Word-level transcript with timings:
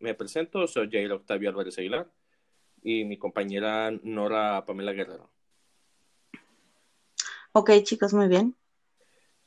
Me 0.00 0.14
presento, 0.14 0.66
soy 0.66 0.90
Jair 0.90 1.12
Octavio 1.12 1.50
Álvarez 1.50 1.78
Aguilar 1.78 2.10
y 2.82 3.04
mi 3.04 3.18
compañera 3.18 3.90
Nora 4.02 4.64
Pamela 4.64 4.92
Guerrero. 4.92 5.30
Ok, 7.52 7.70
chicos, 7.82 8.14
muy 8.14 8.26
bien. 8.26 8.56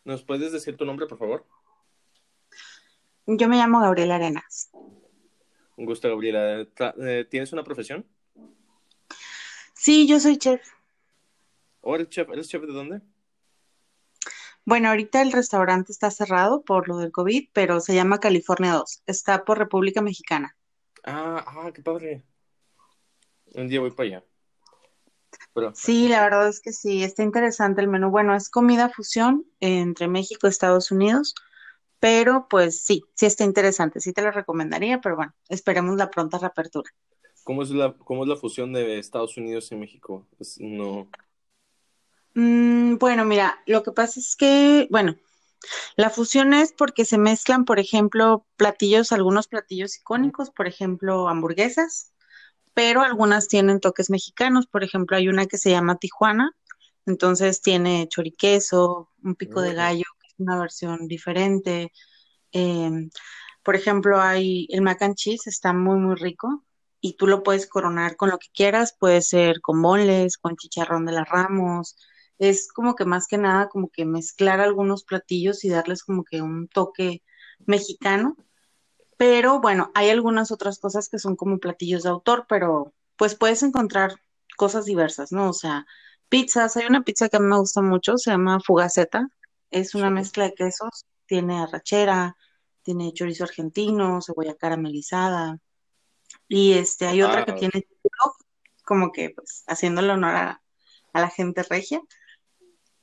¿Nos 0.04 0.24
puedes 0.24 0.52
decir 0.52 0.78
tu 0.78 0.86
nombre, 0.86 1.08
por 1.08 1.18
favor? 1.18 1.46
Yo 3.26 3.48
me 3.48 3.58
llamo 3.58 3.80
Gabriela 3.80 4.16
Arenas. 4.16 4.70
Un 5.76 5.86
gusto, 5.86 6.08
Gabriela. 6.08 6.68
Eh, 7.00 7.26
¿Tienes 7.32 7.52
una 7.52 7.64
profesión? 7.64 8.06
Sí, 9.74 10.08
yo 10.08 10.20
soy 10.20 10.38
chef. 10.38 10.62
¿O 11.82 11.96
eres 11.96 12.10
chef? 12.10 12.30
¿Eres 12.30 12.48
chef 12.48 12.62
de 12.62 12.74
dónde? 12.74 13.02
Bueno, 14.66 14.90
ahorita 14.90 15.22
el 15.22 15.32
restaurante 15.32 15.92
está 15.92 16.10
cerrado 16.10 16.64
por 16.64 16.88
lo 16.88 16.98
del 16.98 17.12
COVID, 17.12 17.50
pero 17.52 17.82
se 17.82 17.96
llama 17.96 18.20
California 18.20 18.74
2. 18.74 19.04
Está 19.06 19.44
por 19.44 19.58
República 19.58 20.02
Mexicana. 20.02 20.56
Ah, 21.04 21.44
ah, 21.46 21.72
qué 21.74 21.82
padre. 21.82 22.24
Un 23.56 23.68
día 23.68 23.82
voy 23.82 23.92
para 23.92 24.08
allá. 24.08 24.24
Sí, 25.74 26.08
la 26.08 26.24
verdad 26.24 26.48
es 26.48 26.60
que 26.60 26.72
sí, 26.72 27.04
está 27.04 27.24
interesante 27.24 27.82
el 27.82 27.88
menú. 27.88 28.10
Bueno, 28.10 28.36
es 28.36 28.50
comida 28.50 28.90
fusión 28.90 29.46
entre 29.60 30.08
México 30.08 30.48
y 30.48 30.50
Estados 30.50 30.92
Unidos, 30.92 31.36
pero 32.00 32.48
pues 32.50 32.82
sí, 32.82 33.04
sí 33.14 33.26
está 33.28 33.44
interesante, 33.44 34.00
sí 34.00 34.14
te 34.14 34.24
lo 34.24 34.32
recomendaría, 34.32 35.00
pero 35.00 35.16
bueno, 35.16 35.34
esperemos 35.50 35.96
la 35.98 36.10
pronta 36.10 36.40
reapertura. 36.40 36.90
¿Cómo 37.44 37.62
es 37.62 37.70
la, 37.70 37.94
cómo 37.94 38.24
es 38.24 38.30
la 38.30 38.36
fusión 38.36 38.74
de 38.74 38.98
Estados 38.98 39.38
Unidos 39.38 39.72
y 39.72 39.76
México? 39.76 40.26
no. 40.60 41.08
Mm, 42.36 42.98
bueno, 42.98 43.26
mira, 43.26 43.60
lo 43.68 43.84
que 43.84 43.92
pasa 43.92 44.20
es 44.20 44.36
que, 44.36 44.88
bueno, 44.92 45.16
la 45.96 46.10
fusión 46.10 46.54
es 46.54 46.74
porque 46.74 47.06
se 47.06 47.18
mezclan, 47.18 47.66
por 47.66 47.80
ejemplo, 47.80 48.46
platillos, 48.58 49.12
algunos 49.12 49.48
platillos 49.48 49.98
icónicos, 49.98 50.52
por 50.52 50.68
ejemplo, 50.68 51.30
hamburguesas, 51.30 52.14
pero 52.74 53.02
algunas 53.02 53.48
tienen 53.48 53.80
toques 53.80 54.10
mexicanos. 54.10 54.68
Por 54.68 54.84
ejemplo, 54.84 55.18
hay 55.18 55.30
una 55.30 55.46
que 55.48 55.58
se 55.58 55.72
llama 55.72 55.98
Tijuana, 55.98 56.52
entonces 57.06 57.62
tiene 57.62 58.08
choriqueso, 58.10 59.10
un 59.24 59.36
pico 59.36 59.62
de 59.62 59.74
gallo, 59.74 60.06
que 60.22 60.28
es 60.28 60.36
una 60.40 60.60
versión 60.60 61.08
diferente. 61.08 61.92
Em, 62.52 63.10
por 63.64 63.76
ejemplo, 63.76 64.22
hay 64.22 64.68
el 64.72 64.82
mac 64.82 65.02
and 65.04 65.16
cheese, 65.16 65.48
está 65.48 65.74
muy, 65.74 65.98
muy 66.00 66.16
rico 66.16 66.66
y 67.02 67.16
tú 67.18 67.28
lo 67.28 67.44
puedes 67.44 67.68
coronar 67.68 68.16
con 68.18 68.30
lo 68.30 68.40
que 68.40 68.48
quieras, 68.54 68.96
puede 69.00 69.22
ser 69.22 69.62
con 69.62 69.82
bonles, 69.82 70.38
con 70.38 70.56
chicharrón 70.58 71.06
de 71.06 71.14
las 71.14 71.30
ramos, 71.30 71.98
es 72.50 72.68
como 72.68 72.96
que 72.96 73.06
más 73.06 73.28
que 73.28 73.38
nada 73.38 73.70
como 73.70 73.90
que 73.90 74.06
mezclar 74.06 74.60
algunos 74.60 75.04
platillos 75.04 75.64
y 75.64 75.70
darles 75.70 76.04
como 76.04 76.24
que 76.26 76.42
un 76.42 76.68
toque 76.68 77.24
mexicano. 77.66 78.36
Pero 79.18 79.62
bueno, 79.62 79.92
hay 79.94 80.10
algunas 80.10 80.52
otras 80.52 80.80
cosas 80.80 81.08
que 81.08 81.20
son 81.20 81.36
como 81.38 81.60
platillos 81.60 82.04
de 82.04 82.10
autor, 82.10 82.46
pero 82.50 82.94
pues 83.16 83.36
puedes 83.36 83.64
encontrar 83.64 84.16
cosas 84.58 84.86
diversas, 84.86 85.32
¿no? 85.32 85.50
O 85.50 85.54
sea, 85.54 85.86
pizzas, 86.28 86.76
hay 86.76 86.86
una 86.86 87.04
pizza 87.04 87.30
que 87.30 87.38
a 87.38 87.40
mí 87.40 87.46
me 87.48 87.60
gusta 87.60 87.82
mucho, 87.82 88.18
se 88.18 88.32
llama 88.32 88.60
Fugaceta, 88.60 89.30
es 89.72 89.96
una 89.96 90.10
mezcla 90.10 90.46
de 90.46 90.54
quesos, 90.54 91.06
tiene 91.26 91.62
arrachera, 91.62 92.36
tiene 92.82 93.14
chorizo 93.14 93.46
argentino, 93.46 94.22
cebolla 94.22 94.56
caramelizada, 94.56 95.60
y 96.48 96.74
este, 96.74 97.06
hay 97.08 97.22
otra 97.22 97.46
que 97.46 97.54
tiene 97.54 97.88
como 98.84 99.12
que 99.12 99.30
pues 99.30 99.64
haciéndole 99.68 100.12
honor 100.12 100.36
a 100.36 100.62
la 101.14 101.30
gente 101.30 101.64
regia, 101.64 102.02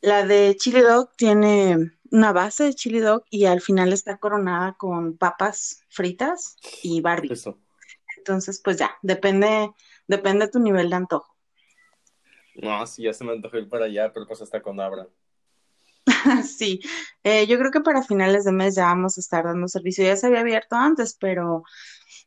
la 0.00 0.26
de 0.26 0.56
chili 0.56 0.80
dog 0.80 1.10
tiene 1.16 1.92
una 2.10 2.32
base 2.32 2.64
de 2.64 2.74
chili 2.74 3.00
dog 3.00 3.24
y 3.30 3.44
al 3.44 3.60
final 3.60 3.92
está 3.92 4.18
coronada 4.18 4.74
con 4.78 5.16
papas 5.16 5.82
fritas 5.88 6.56
y 6.82 7.00
Barbie. 7.00 7.32
Entonces, 8.16 8.60
pues 8.62 8.78
ya, 8.78 8.96
depende, 9.02 9.72
depende 10.06 10.46
de 10.46 10.52
tu 10.52 10.58
nivel 10.58 10.90
de 10.90 10.96
antojo. 10.96 11.34
No, 12.56 12.86
sí, 12.86 13.04
ya 13.04 13.14
se 13.14 13.24
me 13.24 13.32
antojó 13.32 13.56
ir 13.58 13.68
para 13.68 13.86
allá, 13.86 14.12
pero 14.12 14.26
pues 14.26 14.42
hasta 14.42 14.60
con 14.60 14.80
Abra. 14.80 15.08
sí, 16.44 16.80
eh, 17.22 17.46
yo 17.46 17.58
creo 17.58 17.70
que 17.70 17.80
para 17.80 18.02
finales 18.02 18.44
de 18.44 18.52
mes 18.52 18.74
ya 18.74 18.84
vamos 18.84 19.16
a 19.16 19.20
estar 19.20 19.44
dando 19.44 19.68
servicio. 19.68 20.04
Ya 20.04 20.16
se 20.16 20.26
había 20.26 20.40
abierto 20.40 20.76
antes, 20.76 21.16
pero 21.18 21.62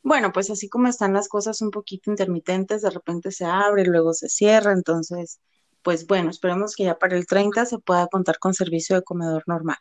bueno, 0.02 0.32
pues 0.32 0.50
así 0.50 0.70
como 0.70 0.88
están 0.88 1.14
las 1.14 1.28
cosas 1.28 1.62
un 1.62 1.72
poquito 1.72 2.10
intermitentes, 2.10 2.82
de 2.82 2.90
repente 2.90 3.32
se 3.32 3.46
abre, 3.46 3.86
luego 3.86 4.14
se 4.14 4.30
cierra, 4.30 4.72
entonces 4.72 5.40
pues 5.84 6.08
bueno, 6.08 6.30
esperemos 6.30 6.76
que 6.76 6.86
ya 6.86 6.98
para 6.98 7.18
el 7.18 7.28
30 7.28 7.66
se 7.66 7.78
pueda 7.78 8.08
contar 8.08 8.40
con 8.40 8.54
servicio 8.54 8.96
de 8.96 9.04
comedor 9.04 9.44
normal. 9.46 9.78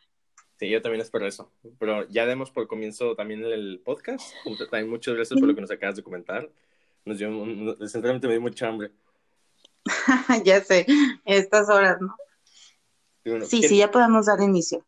Sí, 0.59 0.69
yo 0.69 0.81
también 0.81 1.01
espero 1.01 1.25
eso. 1.25 1.51
Pero 1.79 2.07
ya 2.09 2.25
demos 2.25 2.51
por 2.51 2.67
comienzo 2.67 3.15
también 3.15 3.43
el 3.43 3.81
podcast. 3.83 4.33
También 4.69 4.89
muchas 4.89 5.15
gracias 5.15 5.39
por 5.39 5.47
lo 5.47 5.55
que 5.55 5.61
nos 5.61 5.71
acabas 5.71 5.95
de 5.95 6.03
comentar. 6.03 6.49
Nos 7.05 7.17
dio, 7.17 7.29
sinceramente 7.79 8.27
me 8.27 8.33
dio 8.33 8.41
mucha 8.41 8.67
hambre. 8.67 8.91
ya 10.45 10.61
sé, 10.61 10.85
estas 11.25 11.69
horas, 11.69 11.97
¿no? 11.99 12.15
sí, 13.45 13.63
sí, 13.63 13.77
ya 13.77 13.91
podemos 13.91 14.27
dar 14.27 14.39
inicio. 14.41 14.85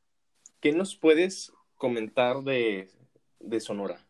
¿Qué 0.61 0.71
nos 0.71 0.95
puedes 0.95 1.51
comentar 1.75 2.41
de, 2.43 2.89
de 3.39 3.59
Sonora? 3.59 4.05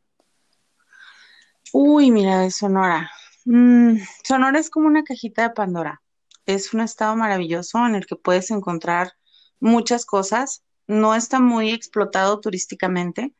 Uy, 1.72 2.12
mira, 2.12 2.42
de 2.42 2.52
Sonora. 2.52 3.10
Mm, 3.46 3.98
Sonora 4.24 4.60
es 4.60 4.70
como 4.70 4.88
una 4.88 5.04
cajita 5.04 5.44
de 5.44 5.50
Pandora 5.52 6.02
es 6.46 6.74
un 6.74 6.82
estado 6.82 7.16
maravilloso 7.16 7.86
en 7.86 7.96
el 7.96 8.06
que 8.06 8.16
puedes 8.16 8.52
encontrar 8.52 9.14
muchas 9.60 10.06
cosas. 10.06 10.64
No 10.88 11.16
está 11.16 11.40
muy 11.40 11.72
explotado 11.72 12.40
turísticamente, 12.40 13.34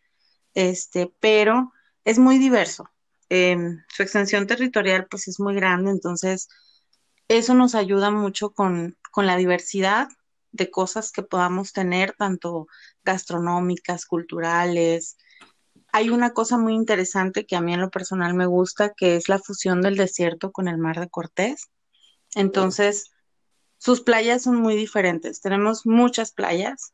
este, 0.54 1.14
pero 1.20 1.72
es 2.04 2.20
muy 2.20 2.38
diverso. 2.38 2.90
Em, 3.30 3.84
su 3.90 4.04
extensión 4.04 4.48
territorial 4.48 5.08
pues 5.10 5.28
es 5.28 5.40
muy 5.40 5.56
grande, 5.56 5.92
entonces 5.92 6.48
eso 7.28 7.54
nos 7.56 7.76
ayuda 7.76 8.12
mucho 8.12 8.52
con, 8.52 8.98
con 9.12 9.26
la 9.26 9.36
diversidad 9.36 10.08
de 10.52 10.72
cosas 10.72 11.12
que 11.12 11.24
podamos 11.24 11.74
tener, 11.74 12.14
tanto 12.18 12.68
gastronómicas, 13.04 14.06
culturales. 14.06 15.18
Hay 15.92 16.10
una 16.10 16.34
cosa 16.34 16.58
muy 16.58 16.74
interesante 16.76 17.46
que 17.46 17.56
a 17.56 17.62
mí 17.62 17.74
en 17.74 17.82
lo 17.82 17.90
personal 17.90 18.34
me 18.34 18.46
gusta, 18.46 18.94
que 18.94 19.16
es 19.16 19.28
la 19.30 19.40
fusión 19.40 19.82
del 19.82 19.98
desierto 19.98 20.52
con 20.52 20.68
el 20.68 20.78
mar 20.78 21.00
de 21.00 21.10
Cortés. 21.10 21.70
Entonces, 22.36 23.12
sus 23.78 24.02
playas 24.02 24.44
son 24.44 24.58
muy 24.58 24.76
diferentes. 24.76 25.42
Tenemos 25.42 25.86
muchas 25.86 26.32
playas. 26.32 26.94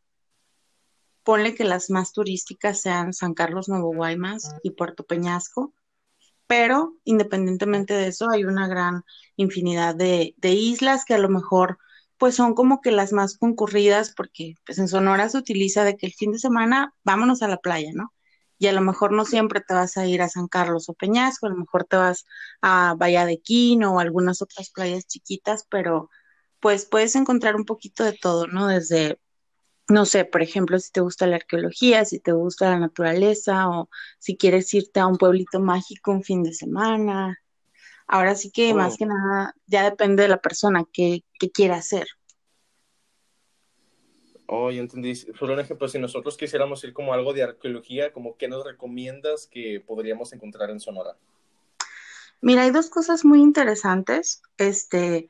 Ponle 1.24 1.54
que 1.54 1.64
las 1.64 1.90
más 1.90 2.14
turísticas 2.14 2.82
sean 2.82 3.14
San 3.14 3.34
Carlos, 3.34 3.70
Nuevo 3.70 3.94
Guaymas 3.94 4.56
y 4.64 4.72
Puerto 4.72 5.04
Peñasco, 5.04 5.74
pero 6.52 6.98
independientemente 7.06 7.94
de 7.94 8.08
eso, 8.08 8.30
hay 8.30 8.44
una 8.44 8.68
gran 8.68 9.04
infinidad 9.38 9.96
de, 9.96 10.36
islas 10.42 11.06
que 11.06 11.14
a 11.14 11.18
lo 11.18 11.30
mejor 11.30 11.78
pues 12.18 12.36
son 12.36 12.56
como 12.56 12.82
que 12.82 12.92
las 12.92 13.14
más 13.14 13.38
concurridas 13.38 14.14
porque 14.14 14.56
pues 14.66 14.78
en 14.78 14.90
Sonora 14.90 15.30
se 15.30 15.38
utiliza 15.38 15.86
de 15.86 15.96
que 15.96 16.08
el 16.08 16.14
fin 16.14 16.34
de 16.34 16.40
semana 16.40 16.94
vámonos 17.06 17.42
a 17.42 17.48
la 17.48 17.56
playa, 17.56 17.92
¿no? 17.94 18.12
Y 18.62 18.68
a 18.68 18.74
lo 18.74 18.82
mejor 18.82 19.12
no 19.12 19.26
siempre 19.26 19.60
te 19.60 19.74
vas 19.74 19.98
a 19.98 20.06
ir 20.06 20.22
a 20.22 20.30
San 20.30 20.48
Carlos 20.48 20.88
o 20.88 20.94
Peñasco, 20.94 21.48
a 21.48 21.50
lo 21.50 21.56
mejor 21.56 21.86
te 21.86 21.98
vas 21.98 22.26
a 22.62 22.94
Bahía 22.96 23.26
de 23.26 23.42
Quino 23.42 23.96
o 23.96 24.00
algunas 24.00 24.44
otras 24.44 24.70
playas 24.70 25.08
chiquitas, 25.08 25.66
pero 25.68 26.12
pues 26.60 26.86
puedes 26.86 27.16
encontrar 27.16 27.56
un 27.56 27.66
poquito 27.66 28.04
de 28.04 28.14
todo, 28.14 28.46
¿no? 28.46 28.68
Desde, 28.68 29.20
no 29.90 30.06
sé, 30.06 30.26
por 30.26 30.44
ejemplo, 30.44 30.78
si 30.78 30.92
te 30.92 31.02
gusta 31.02 31.26
la 31.26 31.38
arqueología, 31.38 32.06
si 32.06 32.20
te 32.20 32.34
gusta 32.34 32.70
la 32.70 32.78
naturaleza 32.78 33.68
o 33.68 33.90
si 34.20 34.38
quieres 34.38 34.72
irte 34.76 35.00
a 35.00 35.08
un 35.08 35.18
pueblito 35.18 35.60
mágico 35.60 36.12
un 36.12 36.22
fin 36.22 36.44
de 36.44 36.54
semana. 36.54 37.40
Ahora 38.06 38.36
sí 38.36 38.52
que 38.52 38.76
más 38.76 38.94
oh. 38.94 38.98
que 39.00 39.06
nada 39.08 39.56
ya 39.66 39.86
depende 39.86 40.22
de 40.22 40.30
la 40.30 40.38
persona 40.38 40.84
que, 40.94 41.24
quiera 41.52 41.78
hacer. 41.78 42.06
Oh, 44.54 44.70
ya 44.70 44.82
entendí. 44.82 45.14
Por 45.40 45.50
un 45.50 45.62
ejemplo, 45.62 45.88
si 45.88 45.98
nosotros 45.98 46.36
quisiéramos 46.36 46.84
ir 46.84 46.92
como 46.92 47.14
algo 47.14 47.32
de 47.32 47.42
arqueología, 47.42 48.12
como 48.12 48.36
¿qué 48.36 48.50
nos 48.50 48.66
recomiendas 48.66 49.48
que 49.48 49.80
podríamos 49.80 50.34
encontrar 50.34 50.70
en 50.72 50.82
Sonora? 50.82 51.16
Mira, 52.42 52.64
hay 52.64 52.72
dos 52.72 52.90
cosas 52.90 53.24
muy 53.24 53.40
interesantes. 53.40 54.42
Este, 54.58 55.30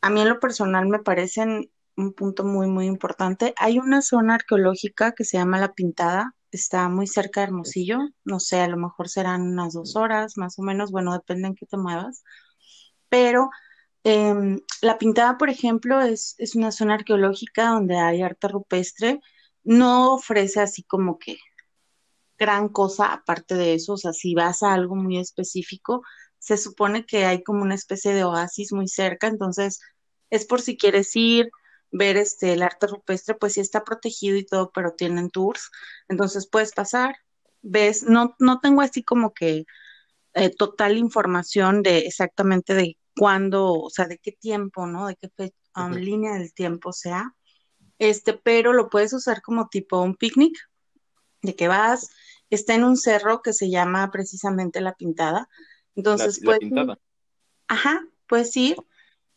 a 0.00 0.10
mí 0.10 0.22
en 0.22 0.28
lo 0.28 0.40
personal 0.40 0.88
me 0.88 0.98
parecen 0.98 1.70
un 1.96 2.12
punto 2.14 2.42
muy, 2.42 2.66
muy 2.66 2.86
importante. 2.86 3.54
Hay 3.58 3.78
una 3.78 4.02
zona 4.02 4.34
arqueológica 4.34 5.12
que 5.12 5.22
se 5.22 5.38
llama 5.38 5.60
La 5.60 5.72
Pintada, 5.74 6.34
está 6.50 6.88
muy 6.88 7.06
cerca 7.06 7.42
de 7.42 7.46
Hermosillo, 7.46 8.00
no 8.24 8.40
sé, 8.40 8.58
a 8.58 8.66
lo 8.66 8.76
mejor 8.76 9.08
serán 9.08 9.42
unas 9.42 9.74
dos 9.74 9.94
horas, 9.94 10.36
más 10.36 10.58
o 10.58 10.62
menos, 10.62 10.90
bueno, 10.90 11.12
depende 11.12 11.46
en 11.46 11.54
qué 11.54 11.66
te 11.66 11.76
muevas, 11.76 12.24
pero 13.08 13.50
em, 14.08 14.60
La 14.82 14.98
Pintada, 14.98 15.38
por 15.38 15.50
ejemplo, 15.50 16.00
es, 16.00 16.34
es 16.38 16.54
una 16.54 16.72
zona 16.72 16.94
arqueológica 16.94 17.70
donde 17.70 17.96
hay 17.98 18.22
arte 18.22 18.48
rupestre, 18.48 19.20
no 19.64 20.14
ofrece 20.14 20.60
así 20.60 20.82
como 20.82 21.18
que 21.18 21.36
gran 22.38 22.68
cosa 22.68 23.12
aparte 23.12 23.54
de 23.56 23.74
eso, 23.74 23.94
o 23.94 23.96
sea, 23.98 24.12
si 24.12 24.34
vas 24.34 24.62
a 24.62 24.72
algo 24.74 24.96
muy 24.96 25.18
específico, 25.18 26.02
se 26.38 26.56
supone 26.56 27.04
que 27.06 27.24
hay 27.26 27.42
como 27.42 27.62
una 27.62 27.74
especie 27.74 28.14
de 28.14 28.24
oasis 28.24 28.72
muy 28.72 28.88
cerca, 28.88 29.26
entonces 29.26 29.80
es 30.30 30.46
por 30.46 30.60
si 30.62 30.76
quieres 30.76 31.14
ir, 31.16 31.50
ver 31.90 32.16
este 32.16 32.52
el 32.52 32.62
arte 32.62 32.86
rupestre, 32.86 33.34
pues 33.34 33.54
sí 33.54 33.60
está 33.60 33.84
protegido 33.84 34.36
y 34.36 34.46
todo, 34.46 34.70
pero 34.72 34.92
tienen 34.94 35.30
tours, 35.30 35.70
entonces 36.08 36.48
puedes 36.50 36.72
pasar, 36.72 37.16
ves, 37.62 38.04
no, 38.04 38.36
no 38.38 38.60
tengo 38.60 38.82
así 38.82 39.02
como 39.04 39.32
que 39.34 39.64
eh, 40.34 40.50
total 40.50 40.98
información 40.98 41.82
de 41.82 42.00
exactamente 42.00 42.74
de 42.74 42.97
cuándo, 43.18 43.74
o 43.74 43.90
sea, 43.90 44.06
de 44.06 44.18
qué 44.18 44.32
tiempo, 44.32 44.86
¿no? 44.86 45.08
De 45.08 45.16
qué 45.16 45.52
um, 45.76 45.92
línea 45.92 46.34
del 46.34 46.52
tiempo 46.54 46.92
sea. 46.92 47.34
Este, 47.98 48.32
pero 48.32 48.72
lo 48.72 48.88
puedes 48.88 49.12
usar 49.12 49.42
como 49.42 49.68
tipo 49.68 50.00
un 50.00 50.14
picnic, 50.14 50.56
de 51.42 51.54
que 51.54 51.68
vas, 51.68 52.10
está 52.50 52.74
en 52.74 52.84
un 52.84 52.96
cerro 52.96 53.42
que 53.42 53.52
se 53.52 53.70
llama 53.70 54.10
precisamente 54.10 54.80
La 54.80 54.94
Pintada. 54.94 55.48
Entonces, 55.94 56.40
la, 56.42 56.58
pintada. 56.58 56.98
ajá, 57.66 58.06
puedes 58.28 58.56
ir, 58.56 58.76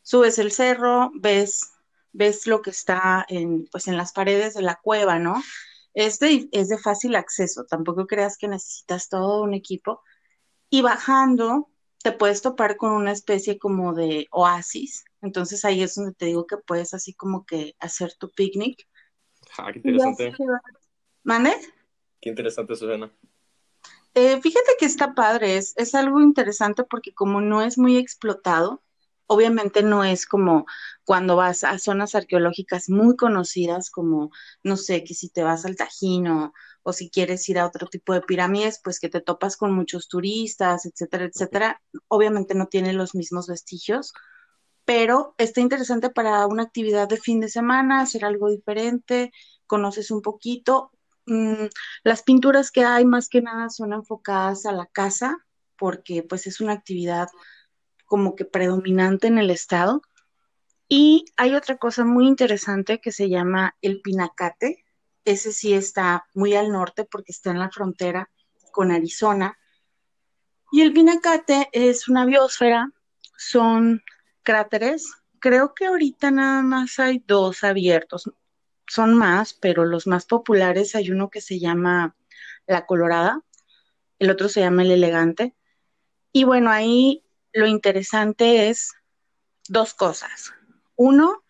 subes 0.04 0.38
el 0.38 0.51
cerro, 0.51 1.12
ves, 1.16 1.72
ves 2.12 2.45
lo 2.45 2.62
que 2.62 2.69
está 2.69 3.25
en, 3.28 3.68
pues 3.72 3.88
en 3.88 3.98
las 3.98 4.13
paredes 4.13 4.54
de 4.54 4.62
la 4.62 4.80
cueva, 4.81 5.18
¿no? 5.18 5.42
Este 5.94 6.48
es 6.51 6.69
de 6.69 6.78
fácil 6.78 7.16
acceso, 7.16 7.66
tampoco 7.66 8.06
creas 8.07 8.38
que 8.38 8.48
necesitas 8.48 9.10
todo 9.10 9.42
un 9.42 9.54
equipo. 9.54 10.01
Y 10.69 10.81
bajando, 10.81 11.70
te 12.03 12.12
puedes 12.12 12.42
topar 12.42 12.77
con 12.77 12.92
una 12.92 13.12
especie 13.12 13.59
como 13.59 13.94
de 13.94 14.27
oasis. 14.31 15.06
Entonces 15.21 15.65
ahí 15.65 15.83
es 15.83 15.95
donde 15.95 16.13
te 16.13 16.25
digo 16.25 16.48
que 16.48 16.57
puedes 16.57 16.94
así 16.94 17.13
como 17.13 17.45
que 17.45 17.75
hacer 17.80 18.13
tu 18.18 18.31
picnic. 18.31 18.88
Ah, 19.57 19.71
qué 19.71 19.80
interesante. 19.80 20.33
Qué 22.19 22.30
interesante, 22.30 22.75
Susana. 22.75 23.12
Eh, 24.13 24.42
fíjate 24.42 24.71
que 24.77 24.86
está 24.86 25.13
padre, 25.15 25.57
es, 25.57 25.74
es 25.77 25.95
algo 25.95 26.19
interesante 26.19 26.83
porque 26.83 27.13
como 27.13 27.39
no 27.39 27.62
es 27.62 27.77
muy 27.77 27.98
explotado, 27.98 28.83
obviamente 29.25 29.83
no 29.83 30.04
es 30.04 30.25
como 30.25 30.65
cuando 31.06 31.38
vas 31.38 31.63
a 31.63 31.80
zonas 31.80 32.15
arqueológicas 32.15 32.89
muy 32.89 33.15
conocidas 33.15 33.89
como, 33.89 34.30
no 34.63 34.75
sé, 34.75 35.06
que 35.06 35.13
si 35.13 35.30
te 35.30 35.44
vas 35.44 35.65
al 35.65 35.77
Tajín 35.77 36.27
o, 36.27 36.54
o 36.83 36.94
si 36.94 37.10
quieres 37.10 37.48
ir 37.50 37.60
a 37.60 37.66
otro 37.66 37.88
tipo 37.88 38.13
de 38.13 38.22
pirámides, 38.22 38.80
pues 38.83 39.00
que 39.00 39.10
te 39.10 39.22
topas 39.22 39.57
con 39.57 39.74
muchos 39.74 40.07
turistas, 40.07 40.86
etcétera, 40.86 41.25
etcétera. 41.25 41.81
Obviamente 42.07 42.56
no 42.56 42.68
tiene 42.68 42.94
los 42.94 43.16
mismos 43.16 43.48
vestigios, 43.48 44.13
pero 44.86 45.36
está 45.38 45.62
interesante 45.62 46.10
para 46.10 46.45
una 46.48 46.63
actividad 46.63 47.07
de 47.07 47.18
fin 47.18 47.39
de 47.39 47.50
semana, 47.50 48.01
hacer 48.01 48.25
algo 48.25 48.50
diferente, 48.50 49.31
conoces 49.68 50.12
un 50.12 50.22
poquito. 50.22 50.92
Mm, 51.28 51.68
las 52.04 52.24
pinturas 52.24 52.72
que 52.72 52.83
hay 52.83 53.06
más 53.06 53.30
que 53.30 53.42
nada 53.42 53.69
son 53.69 53.94
enfocadas 53.94 54.66
a 54.66 54.72
la 54.72 54.88
casa, 54.88 55.38
porque 55.78 56.24
pues 56.24 56.48
es 56.48 56.62
una 56.62 56.74
actividad 56.74 57.30
como 58.06 58.36
que 58.36 58.45
predominante 58.45 59.28
en 59.28 59.38
el 59.38 59.50
estado. 59.50 60.01
Y 60.89 61.25
hay 61.38 61.56
otra 61.56 61.78
cosa 61.78 62.04
muy 62.04 62.28
interesante 62.28 63.00
que 63.00 63.13
se 63.13 63.30
llama 63.30 63.78
el 63.81 64.01
pinacate. 64.01 64.83
Ese 65.25 65.53
sí 65.53 65.73
está 65.73 66.25
muy 66.33 66.56
al 66.56 66.71
norte 66.71 67.06
porque 67.06 67.31
está 67.31 67.51
en 67.51 67.59
la 67.59 67.69
frontera 67.69 68.29
con 68.71 68.91
Arizona. 68.91 69.57
Y 70.71 70.81
el 70.81 70.94
pinacate 70.94 71.69
es 71.73 72.07
una 72.07 72.25
biosfera, 72.25 72.91
son 73.38 74.01
cráteres. 74.44 75.12
Creo 75.39 75.73
que 75.73 75.85
ahorita 75.85 76.31
nada 76.31 76.62
más 76.62 77.00
hay 77.00 77.23
dos 77.25 77.63
abiertos. 77.63 78.31
Son 78.88 79.13
más, 79.13 79.53
pero 79.53 79.85
los 79.85 80.07
más 80.07 80.25
populares 80.25 80.95
hay 80.95 81.12
uno 81.12 81.29
que 81.29 81.41
se 81.41 81.59
llama 81.59 82.15
La 82.68 82.85
Colorada, 82.85 83.41
el 84.19 84.29
otro 84.29 84.50
se 84.50 84.62
llama 84.62 84.83
El 84.83 84.91
Elegante. 84.91 85.56
Y 86.31 86.44
bueno, 86.44 86.69
ahí 86.69 87.23
lo 87.53 87.68
interesante 87.68 88.69
es 88.69 88.94
dos 89.68 89.94
cosas. 89.94 90.53
Uno, 90.95 91.44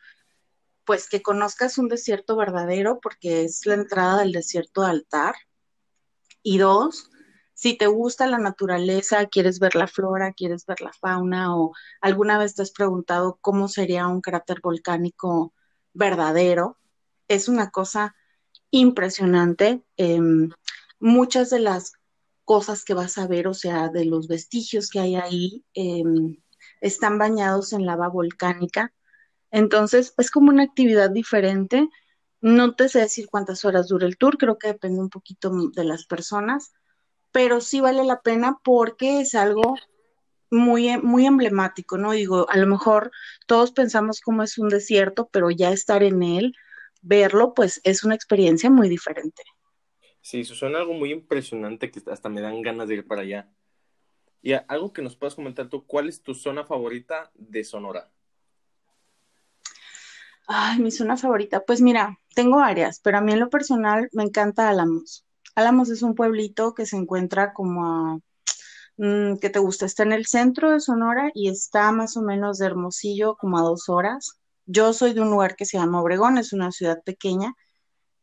pues 0.86 1.10
que 1.10 1.22
conozcas 1.22 1.78
un 1.78 1.88
desierto 1.88 2.36
verdadero 2.36 3.00
porque 3.02 3.44
es 3.44 3.66
la 3.66 3.76
entrada 3.76 4.20
del 4.20 4.32
desierto 4.32 4.82
de 4.82 4.90
altar. 4.90 5.36
Y 6.44 6.58
dos, 6.58 7.10
si 7.54 7.78
te 7.78 7.88
gusta 7.88 8.28
la 8.28 8.40
naturaleza, 8.40 9.28
quieres 9.28 9.60
ver 9.60 9.76
la 9.76 9.88
flora, 9.88 10.34
quieres 10.34 10.66
ver 10.66 10.82
la 10.82 10.92
fauna 10.94 11.56
o 11.56 11.74
alguna 12.02 12.40
vez 12.40 12.56
te 12.56 12.64
has 12.64 12.72
preguntado 12.72 13.38
cómo 13.42 13.68
sería 13.68 14.08
un 14.08 14.22
cráter 14.22 14.60
volcánico 14.62 15.54
verdadero, 15.94 16.80
es 17.28 17.48
una 17.48 17.70
cosa 17.70 18.16
impresionante. 18.72 19.84
Em, 19.98 20.50
muchas 21.00 21.50
de 21.50 21.60
las 21.60 21.94
cosas 22.46 22.84
que 22.84 22.94
vas 22.94 23.18
a 23.18 23.28
ver, 23.28 23.48
o 23.48 23.54
sea, 23.54 23.90
de 23.90 24.06
los 24.06 24.28
vestigios 24.28 24.90
que 24.90 25.00
hay 25.00 25.16
ahí, 25.16 25.66
em, 25.74 26.38
están 26.82 27.18
bañados 27.18 27.74
en 27.74 27.86
lava 27.86 28.08
volcánica. 28.10 28.94
Entonces, 29.52 30.14
es 30.18 30.32
como 30.32 30.50
una 30.50 30.64
actividad 30.64 31.10
diferente. 31.12 31.90
No 32.40 32.76
te 32.76 32.90
sé 32.90 33.00
decir 33.00 33.28
cuántas 33.30 33.66
horas 33.66 33.88
dura 33.88 34.08
el 34.08 34.18
tour, 34.18 34.38
creo 34.38 34.58
que 34.58 34.70
depende 34.70 35.00
un 35.00 35.10
poquito 35.10 35.52
de 35.74 35.84
las 35.84 36.06
personas, 36.06 36.72
pero 37.32 37.62
sí 37.62 37.82
vale 37.82 38.04
la 38.04 38.22
pena 38.22 38.58
porque 38.64 39.22
es 39.22 39.36
algo 39.36 39.76
muy, 40.50 40.98
muy 40.98 41.26
emblemático, 41.26 41.98
¿no? 41.98 42.12
Digo, 42.12 42.50
a 42.50 42.58
lo 42.58 42.68
mejor 42.68 43.12
todos 43.46 43.72
pensamos 43.72 44.22
cómo 44.22 44.44
es 44.44 44.58
un 44.58 44.70
desierto, 44.70 45.30
pero 45.32 45.50
ya 45.50 45.72
estar 45.72 46.04
en 46.04 46.24
él, 46.24 46.54
verlo, 47.02 47.54
pues 47.54 47.80
es 47.84 48.04
una 48.04 48.16
experiencia 48.16 48.70
muy 48.70 48.90
diferente. 48.90 49.44
Sí, 50.22 50.42
eso 50.42 50.54
suena 50.54 50.80
algo 50.80 50.94
muy 50.94 51.12
impresionante 51.12 51.90
que 51.90 52.02
hasta 52.12 52.30
me 52.30 52.42
dan 52.42 52.62
ganas 52.62 52.88
de 52.88 52.96
ir 52.96 53.08
para 53.08 53.22
allá. 53.22 53.50
Y 54.42 54.54
algo 54.54 54.92
que 54.92 55.02
nos 55.02 55.16
puedas 55.16 55.36
comentar 55.36 55.70
tú, 55.70 55.86
¿cuál 55.86 56.10
es 56.10 56.22
tu 56.22 56.34
zona 56.34 56.64
favorita 56.64 57.32
de 57.36 57.64
Sonora? 57.64 58.12
Ay, 60.54 60.80
mi 60.80 60.92
zona 60.92 61.16
favorita. 61.16 61.64
Pues 61.66 61.82
mira, 61.82 62.20
tengo 62.36 62.58
varias, 62.58 63.00
pero 63.00 63.18
a 63.18 63.22
mí 63.22 63.32
en 63.32 63.40
lo 63.40 63.50
personal 63.50 64.10
me 64.12 64.24
encanta 64.24 64.68
Álamos. 64.70 65.26
Álamos 65.56 65.90
es 65.90 66.02
un 66.02 66.14
pueblito 66.14 66.74
que 66.74 66.86
se 66.86 66.98
encuentra 66.98 67.54
como 67.54 67.86
a, 67.86 68.20
mm, 68.98 69.38
¿qué 69.40 69.50
te 69.50 69.60
gusta? 69.60 69.86
Está 69.86 70.04
en 70.04 70.12
el 70.12 70.26
centro 70.26 70.72
de 70.72 70.82
Sonora 70.82 71.32
y 71.34 71.50
está 71.50 71.92
más 71.94 72.18
o 72.18 72.22
menos 72.22 72.58
de 72.58 72.66
Hermosillo 72.68 73.38
como 73.38 73.60
a 73.60 73.62
dos 73.62 73.88
horas. 73.88 74.40
Yo 74.66 74.92
soy 74.94 75.14
de 75.14 75.22
un 75.22 75.32
lugar 75.32 75.56
que 75.56 75.66
se 75.66 75.78
llama 75.78 76.02
Obregón, 76.02 76.38
es 76.38 76.52
una 76.54 76.72
ciudad 76.72 77.02
pequeña 77.04 77.54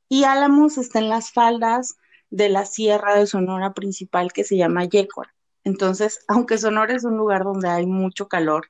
y 0.08 0.24
Álamos 0.24 0.78
está 0.78 0.98
en 1.00 1.08
las 1.08 1.32
faldas 1.32 1.96
de 2.30 2.50
la 2.50 2.66
sierra 2.66 3.16
de 3.18 3.26
Sonora 3.26 3.72
principal 3.74 4.32
que 4.34 4.44
se 4.44 4.56
llama 4.58 4.84
Yecora. 4.84 5.34
Entonces, 5.64 6.20
aunque 6.28 6.58
Sonora 6.58 6.94
es 6.94 7.04
un 7.04 7.16
lugar 7.16 7.44
donde 7.44 7.68
hay 7.70 7.86
mucho 7.86 8.28
calor, 8.28 8.68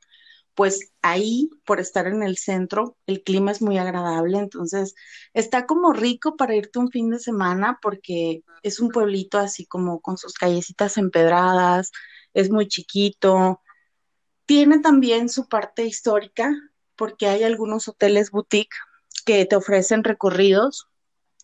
pues 0.58 0.90
ahí, 1.02 1.50
por 1.64 1.78
estar 1.78 2.08
en 2.08 2.24
el 2.24 2.36
centro, 2.36 2.96
el 3.06 3.22
clima 3.22 3.52
es 3.52 3.62
muy 3.62 3.78
agradable, 3.78 4.38
entonces 4.38 4.96
está 5.32 5.66
como 5.66 5.92
rico 5.92 6.36
para 6.36 6.56
irte 6.56 6.80
un 6.80 6.90
fin 6.90 7.10
de 7.10 7.20
semana 7.20 7.78
porque 7.80 8.42
es 8.64 8.80
un 8.80 8.88
pueblito 8.88 9.38
así 9.38 9.66
como 9.66 10.00
con 10.00 10.18
sus 10.18 10.34
callecitas 10.34 10.96
empedradas, 10.96 11.92
es 12.34 12.50
muy 12.50 12.66
chiquito. 12.66 13.60
Tiene 14.46 14.80
también 14.80 15.28
su 15.28 15.46
parte 15.46 15.84
histórica 15.86 16.52
porque 16.96 17.28
hay 17.28 17.44
algunos 17.44 17.86
hoteles 17.86 18.32
boutique 18.32 18.74
que 19.24 19.46
te 19.46 19.54
ofrecen 19.54 20.02
recorridos 20.02 20.88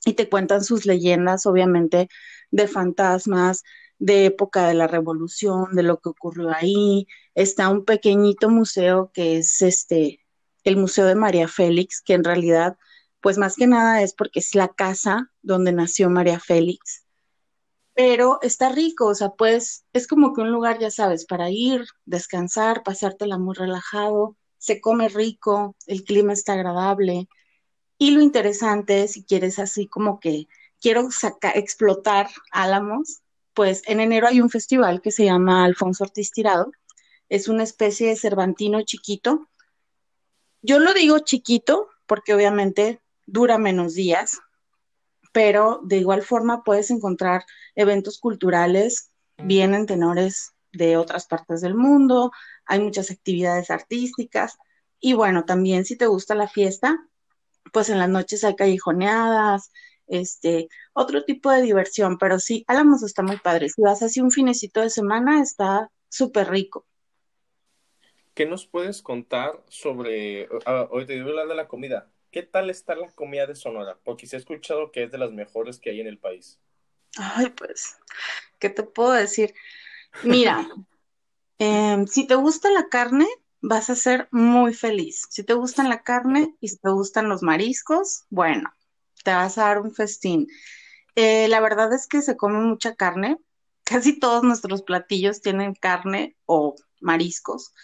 y 0.04 0.14
te 0.14 0.28
cuentan 0.28 0.64
sus 0.64 0.86
leyendas, 0.86 1.46
obviamente, 1.46 2.08
de 2.50 2.66
fantasmas, 2.66 3.62
de 3.98 4.26
época 4.26 4.68
de 4.68 4.74
la 4.74 4.86
revolución, 4.86 5.74
de 5.74 5.82
lo 5.82 6.00
que 6.00 6.10
ocurrió 6.10 6.50
ahí. 6.54 7.06
Está 7.34 7.68
un 7.68 7.84
pequeñito 7.84 8.50
museo 8.50 9.10
que 9.14 9.38
es 9.38 9.62
este, 9.62 10.20
el 10.64 10.76
Museo 10.76 11.06
de 11.06 11.14
María 11.14 11.48
Félix, 11.48 12.00
que 12.02 12.14
en 12.14 12.24
realidad, 12.24 12.76
pues 13.20 13.38
más 13.38 13.56
que 13.56 13.66
nada 13.66 14.02
es 14.02 14.14
porque 14.14 14.40
es 14.40 14.54
la 14.54 14.68
casa 14.68 15.30
donde 15.42 15.72
nació 15.72 16.10
María 16.10 16.40
Félix. 16.40 17.04
Pero 17.94 18.40
está 18.42 18.70
rico, 18.70 19.06
o 19.06 19.14
sea, 19.14 19.30
pues 19.30 19.84
es 19.92 20.08
como 20.08 20.34
que 20.34 20.40
un 20.40 20.50
lugar, 20.50 20.80
ya 20.80 20.90
sabes, 20.90 21.26
para 21.26 21.50
ir, 21.50 21.84
descansar, 22.04 22.82
pasártela 22.82 23.38
muy 23.38 23.54
relajado, 23.54 24.36
se 24.58 24.80
come 24.80 25.08
rico, 25.08 25.76
el 25.86 26.02
clima 26.04 26.32
está 26.32 26.54
agradable. 26.54 27.28
Y 27.98 28.10
lo 28.10 28.20
interesante, 28.20 29.06
si 29.08 29.24
quieres 29.24 29.58
así 29.60 29.86
como 29.86 30.18
que 30.18 30.48
quiero 30.80 31.10
sacar, 31.12 31.56
explotar 31.56 32.28
Álamos, 32.50 33.22
pues 33.54 33.82
en 33.86 34.00
enero 34.00 34.26
hay 34.26 34.40
un 34.40 34.50
festival 34.50 35.00
que 35.00 35.12
se 35.12 35.24
llama 35.24 35.64
Alfonso 35.64 36.04
Ortiz 36.04 36.30
Tirado. 36.30 36.72
Es 37.28 37.48
una 37.48 37.62
especie 37.62 38.08
de 38.08 38.16
cervantino 38.16 38.82
chiquito. 38.82 39.48
Yo 40.60 40.78
lo 40.78 40.92
digo 40.92 41.20
chiquito 41.20 41.88
porque 42.06 42.34
obviamente 42.34 43.00
dura 43.26 43.58
menos 43.58 43.94
días, 43.94 44.40
pero 45.32 45.80
de 45.82 45.98
igual 45.98 46.22
forma 46.22 46.62
puedes 46.64 46.90
encontrar 46.90 47.44
eventos 47.74 48.18
culturales, 48.18 49.10
vienen 49.38 49.86
tenores 49.86 50.52
de 50.72 50.96
otras 50.96 51.26
partes 51.26 51.60
del 51.60 51.74
mundo, 51.74 52.32
hay 52.66 52.80
muchas 52.80 53.10
actividades 53.10 53.70
artísticas 53.70 54.58
y 55.00 55.14
bueno, 55.14 55.44
también 55.44 55.84
si 55.84 55.96
te 55.96 56.06
gusta 56.06 56.34
la 56.34 56.48
fiesta, 56.48 56.98
pues 57.72 57.88
en 57.88 57.98
las 57.98 58.08
noches 58.08 58.44
hay 58.44 58.56
callejoneadas, 58.56 59.70
este, 60.06 60.68
otro 60.92 61.24
tipo 61.24 61.50
de 61.50 61.62
diversión, 61.62 62.18
pero 62.18 62.38
sí, 62.38 62.64
Álamos 62.66 63.02
está 63.02 63.22
muy 63.22 63.38
padre. 63.38 63.68
Si 63.68 63.82
vas 63.82 64.02
así 64.02 64.20
un 64.20 64.30
finecito 64.30 64.80
de 64.80 64.90
semana, 64.90 65.42
está 65.42 65.90
súper 66.08 66.50
rico. 66.50 66.86
¿Qué 68.34 68.46
nos 68.46 68.66
puedes 68.66 69.02
contar 69.02 69.62
sobre, 69.68 70.48
uh, 70.48 70.88
hoy 70.90 71.06
te 71.06 71.14
digo 71.14 71.28
hablar 71.28 71.48
de 71.48 71.54
la 71.54 71.68
comida, 71.68 72.10
¿qué 72.30 72.42
tal 72.42 72.68
está 72.68 72.96
la 72.96 73.08
comida 73.08 73.46
de 73.46 73.54
Sonora? 73.54 73.98
Porque 74.02 74.26
se 74.26 74.36
ha 74.36 74.38
escuchado 74.40 74.90
que 74.90 75.04
es 75.04 75.12
de 75.12 75.18
las 75.18 75.30
mejores 75.30 75.78
que 75.78 75.90
hay 75.90 76.00
en 76.00 76.08
el 76.08 76.18
país. 76.18 76.58
Ay, 77.16 77.50
pues, 77.50 77.96
¿qué 78.58 78.70
te 78.70 78.82
puedo 78.82 79.12
decir? 79.12 79.54
Mira, 80.24 80.66
Em, 81.58 82.06
si 82.06 82.26
te 82.26 82.34
gusta 82.34 82.70
la 82.70 82.88
carne, 82.88 83.26
vas 83.60 83.88
a 83.90 83.96
ser 83.96 84.28
muy 84.32 84.74
feliz. 84.74 85.26
Si 85.30 85.44
te 85.44 85.54
gustan 85.54 85.88
la 85.88 86.02
carne 86.02 86.54
y 86.60 86.68
si 86.68 86.78
te 86.78 86.90
gustan 86.90 87.28
los 87.28 87.42
mariscos, 87.42 88.24
bueno, 88.30 88.74
te 89.24 89.32
vas 89.32 89.58
a 89.58 89.64
dar 89.64 89.80
un 89.80 89.92
festín. 89.92 90.46
Eh, 91.16 91.48
la 91.48 91.60
verdad 91.60 91.92
es 91.92 92.06
que 92.06 92.22
se 92.22 92.36
come 92.36 92.60
mucha 92.60 92.94
carne. 92.94 93.38
Casi 93.84 94.18
todos 94.18 94.44
nuestros 94.44 94.82
platillos 94.82 95.40
tienen 95.40 95.74
carne 95.74 96.36
o 96.46 96.76
mariscos. 97.00 97.74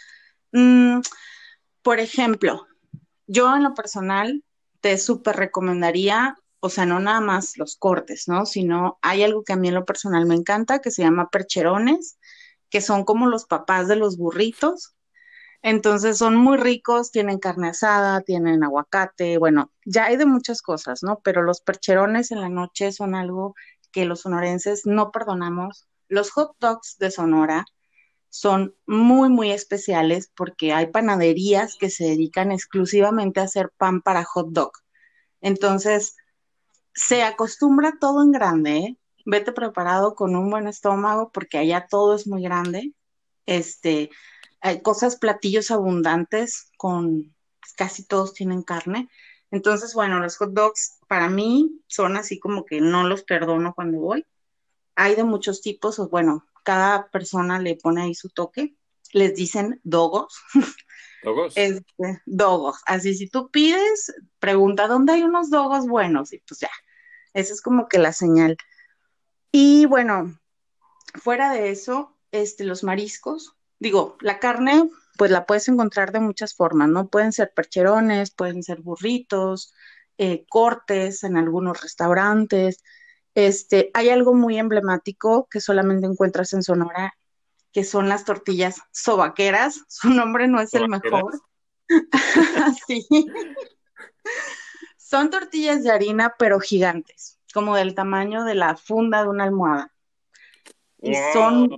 Mm, 0.52 1.00
por 1.82 2.00
ejemplo, 2.00 2.66
yo 3.26 3.54
en 3.54 3.62
lo 3.62 3.74
personal 3.74 4.44
te 4.80 4.98
súper 4.98 5.36
recomendaría, 5.36 6.36
o 6.60 6.70
sea, 6.70 6.86
no 6.86 7.00
nada 7.00 7.20
más 7.20 7.56
los 7.58 7.76
cortes, 7.76 8.28
¿no? 8.28 8.46
Sino 8.46 8.98
hay 9.02 9.22
algo 9.22 9.44
que 9.44 9.52
a 9.52 9.56
mí 9.56 9.68
en 9.68 9.74
lo 9.74 9.84
personal 9.84 10.26
me 10.26 10.34
encanta, 10.34 10.80
que 10.80 10.90
se 10.90 11.02
llama 11.02 11.30
percherones, 11.30 12.18
que 12.70 12.80
son 12.80 13.04
como 13.04 13.28
los 13.28 13.46
papás 13.46 13.88
de 13.88 13.96
los 13.96 14.16
burritos. 14.16 14.94
Entonces 15.62 16.16
son 16.18 16.36
muy 16.36 16.56
ricos, 16.56 17.10
tienen 17.10 17.38
carne 17.38 17.68
asada, 17.68 18.22
tienen 18.22 18.64
aguacate, 18.64 19.38
bueno, 19.38 19.70
ya 19.84 20.06
hay 20.06 20.16
de 20.16 20.26
muchas 20.26 20.62
cosas, 20.62 21.02
¿no? 21.02 21.20
Pero 21.22 21.42
los 21.42 21.60
percherones 21.60 22.30
en 22.30 22.40
la 22.40 22.48
noche 22.48 22.92
son 22.92 23.14
algo 23.14 23.54
que 23.92 24.06
los 24.06 24.20
sonorenses 24.20 24.86
no 24.86 25.10
perdonamos. 25.10 25.86
Los 26.08 26.30
hot 26.30 26.56
dogs 26.60 26.96
de 26.98 27.10
Sonora 27.10 27.66
son 28.30 28.74
muy, 28.86 29.28
muy 29.28 29.50
especiales 29.50 30.30
porque 30.34 30.72
hay 30.72 30.86
panaderías 30.86 31.76
que 31.78 31.90
se 31.90 32.04
dedican 32.04 32.52
exclusivamente 32.52 33.40
a 33.40 33.44
hacer 33.44 33.70
pan 33.76 34.00
para 34.00 34.24
hot 34.24 34.48
dog. 34.50 34.72
Entonces, 35.40 36.16
se 36.94 37.22
acostumbra 37.22 37.94
todo 38.00 38.22
en 38.22 38.32
grande, 38.32 38.76
¿eh? 38.78 38.96
Vete 39.26 39.52
preparado 39.52 40.14
con 40.14 40.34
un 40.36 40.50
buen 40.50 40.66
estómago 40.66 41.30
porque 41.32 41.58
allá 41.58 41.86
todo 41.88 42.14
es 42.14 42.26
muy 42.26 42.42
grande. 42.42 42.94
Este, 43.46 44.10
hay 44.60 44.82
cosas, 44.82 45.16
platillos 45.16 45.70
abundantes 45.70 46.70
con 46.76 47.34
casi 47.76 48.04
todos 48.04 48.34
tienen 48.34 48.62
carne. 48.62 49.08
Entonces, 49.50 49.94
bueno, 49.94 50.20
los 50.20 50.36
hot 50.36 50.52
dogs 50.52 50.98
para 51.08 51.28
mí 51.28 51.82
son 51.86 52.16
así 52.16 52.38
como 52.38 52.64
que 52.64 52.80
no 52.80 53.08
los 53.08 53.22
perdono 53.22 53.74
cuando 53.74 53.98
voy. 53.98 54.26
Hay 54.94 55.14
de 55.14 55.24
muchos 55.24 55.60
tipos, 55.60 55.98
o 55.98 56.08
bueno, 56.08 56.46
cada 56.62 57.10
persona 57.10 57.58
le 57.58 57.76
pone 57.76 58.02
ahí 58.02 58.14
su 58.14 58.28
toque. 58.28 58.76
Les 59.12 59.34
dicen 59.34 59.80
dogos. 59.82 60.40
¿Dogos? 61.24 61.52
Este, 61.56 62.22
dogos. 62.26 62.80
Así, 62.86 63.14
si 63.14 63.28
tú 63.28 63.50
pides, 63.50 64.14
pregunta 64.38 64.86
dónde 64.86 65.14
hay 65.14 65.22
unos 65.22 65.50
dogos 65.50 65.86
buenos 65.86 66.32
y 66.32 66.38
pues 66.38 66.60
ya, 66.60 66.70
esa 67.34 67.52
es 67.52 67.60
como 67.60 67.88
que 67.88 67.98
la 67.98 68.12
señal. 68.12 68.56
Y 69.52 69.84
bueno, 69.86 70.38
fuera 71.14 71.52
de 71.52 71.70
eso, 71.70 72.16
este, 72.30 72.64
los 72.64 72.84
mariscos, 72.84 73.56
digo, 73.80 74.16
la 74.20 74.38
carne, 74.38 74.88
pues 75.16 75.30
la 75.30 75.46
puedes 75.46 75.68
encontrar 75.68 76.12
de 76.12 76.20
muchas 76.20 76.54
formas, 76.54 76.88
¿no? 76.88 77.08
Pueden 77.08 77.32
ser 77.32 77.52
percherones, 77.54 78.30
pueden 78.30 78.62
ser 78.62 78.80
burritos, 78.80 79.74
eh, 80.18 80.44
cortes 80.48 81.24
en 81.24 81.36
algunos 81.36 81.82
restaurantes. 81.82 82.82
Este, 83.34 83.90
hay 83.94 84.10
algo 84.10 84.34
muy 84.34 84.58
emblemático 84.58 85.48
que 85.50 85.60
solamente 85.60 86.06
encuentras 86.06 86.52
en 86.52 86.62
Sonora, 86.62 87.14
que 87.72 87.84
son 87.84 88.08
las 88.08 88.24
tortillas 88.24 88.80
sobaqueras. 88.92 89.82
Su 89.88 90.10
nombre 90.10 90.46
no 90.46 90.60
es 90.60 90.72
el 90.74 90.88
mejor. 90.88 91.40
sí. 92.86 93.06
Son 94.96 95.30
tortillas 95.30 95.82
de 95.82 95.90
harina, 95.90 96.34
pero 96.38 96.60
gigantes, 96.60 97.40
como 97.52 97.74
del 97.74 97.94
tamaño 97.94 98.44
de 98.44 98.54
la 98.54 98.76
funda 98.76 99.22
de 99.22 99.28
una 99.28 99.44
almohada. 99.44 99.92
Y 101.02 101.14
son, 101.32 101.70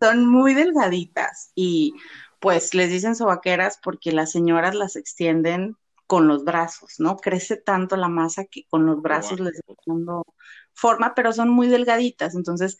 son 0.00 0.26
muy 0.26 0.54
delgaditas 0.54 1.50
y 1.54 1.94
pues 2.38 2.74
les 2.74 2.90
dicen 2.90 3.16
sobaqueras 3.16 3.78
porque 3.82 4.12
las 4.12 4.30
señoras 4.30 4.74
las 4.74 4.96
extienden 4.96 5.76
con 6.06 6.28
los 6.28 6.44
brazos, 6.44 6.96
¿no? 6.98 7.16
Crece 7.16 7.56
tanto 7.56 7.96
la 7.96 8.08
masa 8.08 8.44
que 8.44 8.64
con 8.68 8.86
los 8.86 9.00
brazos 9.00 9.40
les 9.40 9.54
está 9.54 9.74
dando 9.86 10.24
forma, 10.72 11.14
pero 11.14 11.32
son 11.32 11.48
muy 11.48 11.68
delgaditas. 11.68 12.34
Entonces, 12.34 12.76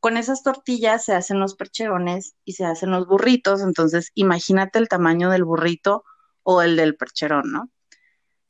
con 0.00 0.16
esas 0.16 0.42
tortillas 0.42 1.04
se 1.04 1.14
hacen 1.14 1.38
los 1.38 1.54
percherones 1.54 2.34
y 2.44 2.54
se 2.54 2.64
hacen 2.64 2.90
los 2.90 3.06
burritos. 3.06 3.62
Entonces, 3.62 4.10
imagínate 4.14 4.78
el 4.78 4.88
tamaño 4.88 5.30
del 5.30 5.44
burrito 5.44 6.04
o 6.42 6.62
el 6.62 6.76
del 6.76 6.96
percherón, 6.96 7.52
¿no? 7.52 7.70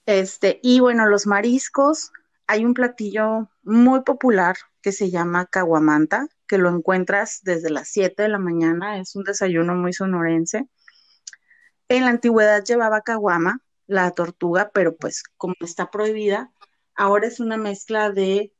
Este, 0.07 0.61
y 0.63 0.81
bueno, 0.81 1.07
los 1.07 1.27
mariscos, 1.27 2.11
hay 2.47 2.65
un 2.65 2.75
platillo 2.75 3.51
muy 3.63 4.01
popular 4.01 4.57
que 4.83 4.93
se 4.93 5.11
llama 5.11 5.47
caguamanta, 5.47 6.27
que 6.47 6.59
lo 6.59 6.71
encuentras 6.71 7.41
desde 7.43 7.71
las 7.71 7.89
7 7.89 8.23
de 8.23 8.29
la 8.29 8.39
mañana, 8.39 8.99
es 8.99 9.17
un 9.17 9.25
desayuno 9.25 9.75
muy 9.75 9.93
sonorense. 9.93 10.69
En 11.89 12.05
la 12.05 12.11
antigüedad 12.11 12.65
llevaba 12.65 13.03
caguama, 13.03 13.61
la 13.87 14.11
tortuga, 14.13 14.71
pero 14.73 14.97
pues 14.97 15.23
como 15.37 15.55
está 15.61 15.91
prohibida, 15.91 16.51
ahora 16.95 17.27
es 17.27 17.41
una 17.41 17.57
mezcla 17.57 18.11
de 18.11 18.53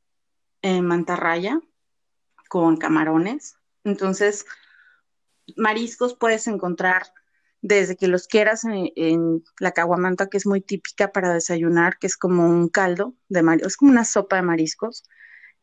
eh, 0.61 0.81
mantarraya 0.81 1.59
con 2.49 2.77
camarones. 2.77 3.57
Entonces, 3.83 4.45
mariscos 5.55 6.15
puedes 6.15 6.47
encontrar 6.47 7.03
desde 7.61 7.95
que 7.95 8.07
los 8.07 8.27
quieras 8.27 8.63
en, 8.63 9.43
la 9.59 9.71
caguamanta, 9.71 10.27
que 10.27 10.37
es 10.37 10.45
muy 10.45 10.61
típica 10.61 11.11
para 11.11 11.33
desayunar, 11.33 11.97
que 11.97 12.07
es 12.07 12.15
como 12.15 12.47
un 12.47 12.69
caldo 12.69 13.15
de 13.27 13.41
mariscos, 13.41 13.73
es 13.73 13.77
como 13.77 13.91
una 13.91 14.05
sopa 14.05 14.35
de 14.35 14.43
mariscos, 14.43 15.03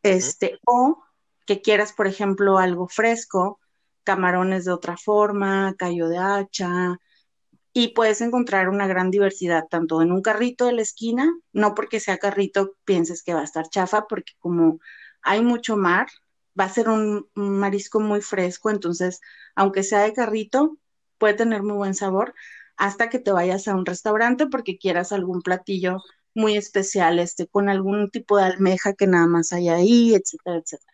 este, 0.02 0.58
o 0.66 1.00
que 1.46 1.62
quieras, 1.62 1.92
por 1.92 2.06
ejemplo, 2.06 2.58
algo 2.58 2.88
fresco, 2.88 3.60
camarones 4.04 4.64
de 4.64 4.72
otra 4.72 4.96
forma, 4.96 5.74
callo 5.78 6.08
de 6.08 6.18
hacha, 6.18 6.98
y 7.72 7.88
puedes 7.88 8.20
encontrar 8.20 8.68
una 8.68 8.86
gran 8.86 9.10
diversidad, 9.10 9.66
tanto 9.70 10.02
en 10.02 10.12
un 10.12 10.22
carrito 10.22 10.66
de 10.66 10.72
la 10.74 10.82
esquina, 10.82 11.32
no 11.52 11.74
porque 11.74 12.00
sea 12.00 12.18
carrito 12.18 12.74
pienses 12.84 13.22
que 13.22 13.34
va 13.34 13.40
a 13.40 13.44
estar 13.44 13.68
chafa, 13.68 14.06
porque 14.08 14.32
como 14.40 14.78
hay 15.22 15.42
mucho 15.42 15.76
mar, 15.76 16.08
va 16.58 16.64
a 16.64 16.68
ser 16.68 16.88
un 16.88 17.28
marisco 17.34 18.00
muy 18.00 18.20
fresco, 18.20 18.70
entonces, 18.70 19.20
aunque 19.54 19.82
sea 19.82 20.00
de 20.02 20.12
carrito, 20.12 20.76
puede 21.18 21.34
tener 21.34 21.62
muy 21.62 21.76
buen 21.76 21.94
sabor 21.94 22.34
hasta 22.76 23.08
que 23.10 23.18
te 23.18 23.32
vayas 23.32 23.68
a 23.68 23.74
un 23.76 23.86
restaurante 23.86 24.46
porque 24.48 24.78
quieras 24.78 25.12
algún 25.12 25.40
platillo 25.42 25.98
muy 26.34 26.56
especial, 26.56 27.18
este, 27.18 27.46
con 27.46 27.68
algún 27.68 28.10
tipo 28.10 28.38
de 28.38 28.44
almeja 28.44 28.94
que 28.94 29.06
nada 29.06 29.26
más 29.26 29.52
hay 29.52 29.68
ahí, 29.68 30.14
etcétera, 30.14 30.58
etcétera. 30.58 30.91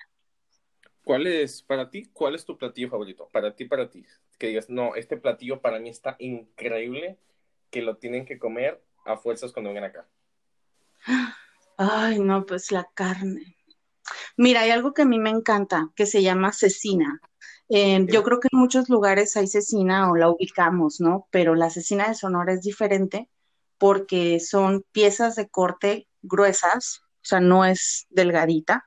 ¿Cuál 1.09 1.27
es, 1.27 1.63
para 1.63 1.89
ti, 1.89 2.05
cuál 2.13 2.35
es 2.35 2.45
tu 2.45 2.59
platillo 2.59 2.91
favorito? 2.91 3.31
Para 3.33 3.57
ti, 3.57 3.65
para 3.65 3.89
ti. 3.89 4.05
Que 4.37 4.49
digas, 4.49 4.69
no, 4.69 4.95
este 4.95 5.17
platillo 5.17 5.63
para 5.63 5.79
mí 5.79 5.89
está 5.89 6.17
increíble, 6.19 7.17
que 7.71 7.81
lo 7.81 7.97
tienen 7.97 8.27
que 8.27 8.39
comer 8.39 8.85
a 9.07 9.17
fuerzas 9.17 9.51
cuando 9.51 9.71
vengan 9.71 9.85
acá. 9.85 10.07
Ay, 11.79 12.19
no, 12.19 12.45
pues 12.45 12.71
la 12.73 12.87
carne. 12.93 13.57
Mira, 14.37 14.61
hay 14.61 14.71
algo 14.71 14.93
que 14.93 15.01
a 15.01 15.07
mí 15.07 15.19
me 15.19 15.31
encanta, 15.31 15.91
que 15.97 16.05
se 16.05 16.23
llama 16.23 16.53
cecina. 16.53 17.19
Eh, 17.71 18.05
yo 18.07 18.23
creo 18.23 18.39
que 18.39 18.49
en 18.53 18.59
muchos 18.59 18.91
lugares 18.91 19.35
hay 19.39 19.47
cecina 19.47 20.11
o 20.11 20.15
la 20.15 20.29
ubicamos, 20.29 21.01
¿no? 21.01 21.27
Pero 21.31 21.55
la 21.55 21.71
cecina 21.71 22.09
de 22.09 22.17
Sonora 22.17 22.53
es 22.53 22.61
diferente 22.61 23.31
porque 23.79 24.41
son 24.41 24.85
piezas 24.93 25.37
de 25.37 25.49
corte 25.49 26.07
gruesas, 26.21 27.01
o 27.01 27.25
sea, 27.25 27.41
no 27.41 27.65
es 27.65 28.07
delgadita. 28.11 28.85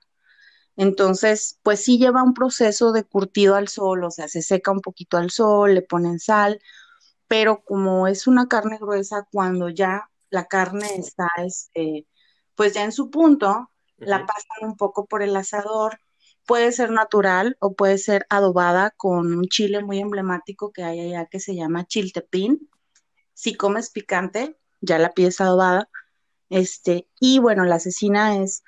Entonces, 0.77 1.59
pues 1.63 1.83
sí 1.83 1.97
lleva 1.97 2.23
un 2.23 2.33
proceso 2.33 2.91
de 2.91 3.03
curtido 3.03 3.55
al 3.55 3.67
sol, 3.67 4.03
o 4.03 4.11
sea, 4.11 4.27
se 4.27 4.41
seca 4.41 4.71
un 4.71 4.81
poquito 4.81 5.17
al 5.17 5.29
sol, 5.31 5.75
le 5.75 5.81
ponen 5.81 6.19
sal, 6.19 6.59
pero 7.27 7.63
como 7.63 8.07
es 8.07 8.27
una 8.27 8.47
carne 8.47 8.77
gruesa, 8.79 9.27
cuando 9.31 9.69
ya 9.69 10.09
la 10.29 10.45
carne 10.45 10.87
está, 10.97 11.27
este, 11.45 12.07
pues 12.55 12.73
ya 12.73 12.83
en 12.83 12.91
su 12.91 13.09
punto, 13.09 13.69
la 13.97 14.25
pasan 14.25 14.69
un 14.69 14.77
poco 14.77 15.05
por 15.05 15.21
el 15.21 15.35
asador, 15.35 15.99
puede 16.45 16.71
ser 16.71 16.91
natural 16.91 17.57
o 17.59 17.75
puede 17.75 17.97
ser 17.97 18.25
adobada 18.29 18.91
con 18.91 19.33
un 19.33 19.45
chile 19.45 19.83
muy 19.83 19.99
emblemático 19.99 20.71
que 20.71 20.83
hay 20.83 20.99
allá 20.99 21.27
que 21.27 21.39
se 21.39 21.55
llama 21.55 21.85
chiltepín. 21.85 22.69
Si 23.33 23.55
comes 23.55 23.89
picante, 23.89 24.57
ya 24.81 24.97
la 24.97 25.11
pides 25.11 25.41
adobada. 25.41 25.89
Este, 26.49 27.07
y 27.19 27.39
bueno, 27.39 27.63
la 27.65 27.79
cecina 27.79 28.37
es, 28.37 28.63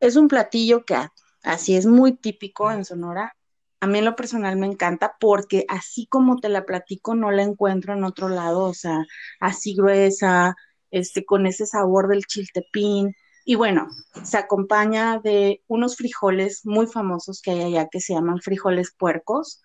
es 0.00 0.16
un 0.16 0.28
platillo 0.28 0.84
que 0.84 0.96
así 1.48 1.76
es 1.76 1.86
muy 1.86 2.16
típico 2.16 2.70
en 2.70 2.84
Sonora. 2.84 3.34
A 3.80 3.86
mí 3.86 3.98
en 3.98 4.04
lo 4.04 4.16
personal 4.16 4.56
me 4.56 4.66
encanta 4.66 5.16
porque 5.20 5.64
así 5.68 6.06
como 6.06 6.36
te 6.36 6.48
la 6.48 6.64
platico, 6.64 7.14
no 7.14 7.30
la 7.30 7.42
encuentro 7.42 7.94
en 7.94 8.04
otro 8.04 8.28
lado, 8.28 8.64
o 8.64 8.74
sea, 8.74 9.04
así 9.40 9.74
gruesa, 9.74 10.56
este, 10.90 11.24
con 11.24 11.46
ese 11.46 11.66
sabor 11.66 12.08
del 12.08 12.24
chiltepín, 12.26 13.14
y 13.48 13.54
bueno, 13.54 13.88
se 14.24 14.36
acompaña 14.36 15.20
de 15.24 15.62
unos 15.68 15.96
frijoles 15.96 16.66
muy 16.66 16.86
famosos 16.86 17.40
que 17.40 17.52
hay 17.52 17.62
allá 17.62 17.88
que 17.90 17.98
se 17.98 18.12
llaman 18.12 18.42
frijoles 18.42 18.92
puercos, 18.92 19.62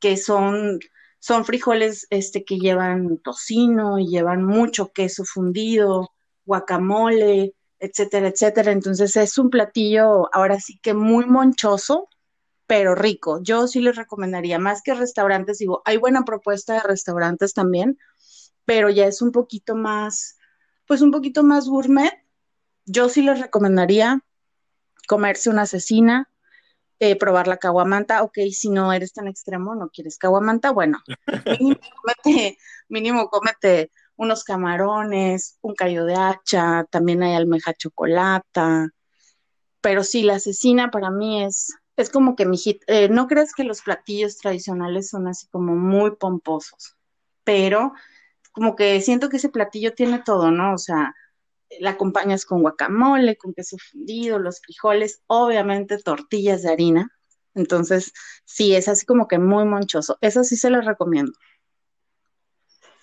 que 0.00 0.16
son, 0.16 0.78
son 1.18 1.44
frijoles 1.44 2.06
este, 2.08 2.42
que 2.42 2.58
llevan 2.58 3.18
tocino 3.18 3.98
y 3.98 4.06
llevan 4.08 4.44
mucho 4.44 4.92
queso 4.92 5.24
fundido, 5.26 6.10
guacamole, 6.46 7.54
etcétera, 7.82 8.28
etcétera. 8.28 8.72
Entonces 8.72 9.16
es 9.16 9.36
un 9.38 9.50
platillo 9.50 10.32
ahora 10.34 10.60
sí 10.60 10.78
que 10.80 10.94
muy 10.94 11.26
monchoso, 11.26 12.08
pero 12.66 12.94
rico. 12.94 13.40
Yo 13.42 13.66
sí 13.66 13.80
les 13.80 13.96
recomendaría, 13.96 14.58
más 14.58 14.82
que 14.82 14.94
restaurantes, 14.94 15.58
digo, 15.58 15.82
hay 15.84 15.96
buena 15.96 16.24
propuesta 16.24 16.74
de 16.74 16.80
restaurantes 16.80 17.54
también, 17.54 17.98
pero 18.64 18.88
ya 18.88 19.06
es 19.06 19.20
un 19.20 19.32
poquito 19.32 19.74
más, 19.74 20.38
pues 20.86 21.02
un 21.02 21.10
poquito 21.10 21.42
más 21.42 21.68
gourmet. 21.68 22.12
Yo 22.86 23.08
sí 23.08 23.20
les 23.22 23.40
recomendaría 23.40 24.24
comerse 25.08 25.50
una 25.50 25.66
cecina, 25.66 26.30
eh, 27.00 27.16
probar 27.16 27.48
la 27.48 27.56
caguamanta, 27.56 28.22
ok, 28.22 28.38
si 28.52 28.70
no 28.70 28.92
eres 28.92 29.12
tan 29.12 29.26
extremo, 29.26 29.74
no 29.74 29.88
quieres 29.90 30.18
caguamanta, 30.18 30.70
bueno, 30.70 31.00
mínimo 31.58 31.80
cómete, 32.00 32.58
mínimo 32.88 33.28
cómete 33.28 33.90
unos 34.16 34.44
camarones, 34.44 35.58
un 35.62 35.74
callo 35.74 36.04
de 36.04 36.14
hacha, 36.14 36.84
también 36.90 37.22
hay 37.22 37.34
almeja 37.34 37.74
chocolata, 37.74 38.90
pero 39.80 40.04
sí, 40.04 40.22
la 40.22 40.38
cecina 40.38 40.90
para 40.90 41.10
mí 41.10 41.44
es, 41.44 41.74
es 41.96 42.08
como 42.08 42.36
que 42.36 42.46
mi 42.46 42.56
eh, 42.86 43.08
no 43.08 43.26
crees 43.26 43.52
que 43.52 43.64
los 43.64 43.82
platillos 43.82 44.38
tradicionales 44.38 45.10
son 45.10 45.28
así 45.28 45.46
como 45.48 45.74
muy 45.74 46.16
pomposos, 46.16 46.96
pero 47.44 47.92
como 48.52 48.76
que 48.76 49.00
siento 49.00 49.28
que 49.28 49.38
ese 49.38 49.48
platillo 49.48 49.92
tiene 49.94 50.20
todo, 50.20 50.50
¿no? 50.50 50.74
O 50.74 50.78
sea, 50.78 51.14
la 51.80 51.90
acompañas 51.90 52.44
con 52.44 52.62
guacamole, 52.62 53.36
con 53.36 53.54
queso 53.54 53.76
fundido, 53.90 54.38
los 54.38 54.60
frijoles, 54.60 55.22
obviamente 55.26 55.98
tortillas 55.98 56.62
de 56.62 56.70
harina. 56.70 57.10
Entonces, 57.54 58.12
sí, 58.44 58.74
es 58.74 58.88
así 58.88 59.06
como 59.06 59.28
que 59.28 59.38
muy 59.38 59.64
monchoso. 59.64 60.18
Eso 60.20 60.44
sí 60.44 60.56
se 60.56 60.70
lo 60.70 60.80
recomiendo. 60.80 61.32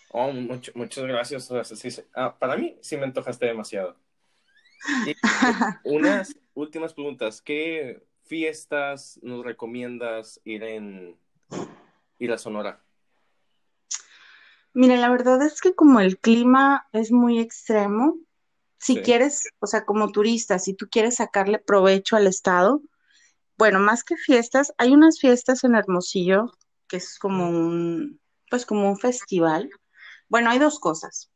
Oh, 0.09 0.31
muchas 0.31 1.05
gracias. 1.05 1.51
Ah, 2.13 2.37
para 2.37 2.57
mí 2.57 2.77
sí 2.81 2.97
me 2.97 3.03
antojaste 3.03 3.45
demasiado. 3.45 3.95
unas 5.83 6.35
últimas 6.53 6.93
preguntas. 6.93 7.41
¿Qué 7.41 8.03
fiestas 8.23 9.19
nos 9.21 9.43
recomiendas 9.43 10.39
ir 10.43 10.63
en 10.63 11.17
ir 12.17 12.31
a 12.31 12.37
Sonora? 12.37 12.81
Mira, 14.73 14.97
la 14.97 15.09
verdad 15.09 15.41
es 15.41 15.61
que 15.61 15.73
como 15.73 15.99
el 15.99 16.19
clima 16.19 16.87
es 16.91 17.11
muy 17.11 17.39
extremo, 17.39 18.17
si 18.77 19.01
quieres, 19.01 19.49
o 19.59 19.67
sea, 19.67 19.83
como 19.83 20.11
turista, 20.11 20.57
si 20.57 20.73
tú 20.73 20.87
quieres 20.89 21.15
sacarle 21.15 21.59
provecho 21.59 22.15
al 22.15 22.27
estado, 22.27 22.81
bueno, 23.57 23.79
más 23.79 24.03
que 24.03 24.15
fiestas, 24.15 24.73
hay 24.77 24.93
unas 24.93 25.19
fiestas 25.19 25.63
en 25.63 25.75
Hermosillo 25.75 26.51
que 26.87 26.97
es 26.97 27.19
como 27.19 27.49
un, 27.49 28.19
pues 28.49 28.65
como 28.65 28.89
un 28.89 28.97
festival. 28.97 29.69
Bueno, 30.29 30.51
hay 30.51 30.59
dos 30.59 30.79
cosas. 30.79 31.31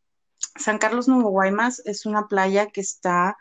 San 0.56 0.78
Carlos 0.78 1.08
Nuevo 1.08 1.30
Guaymas 1.32 1.82
es 1.86 2.06
una 2.06 2.28
playa 2.28 2.68
que 2.68 2.82
está 2.82 3.38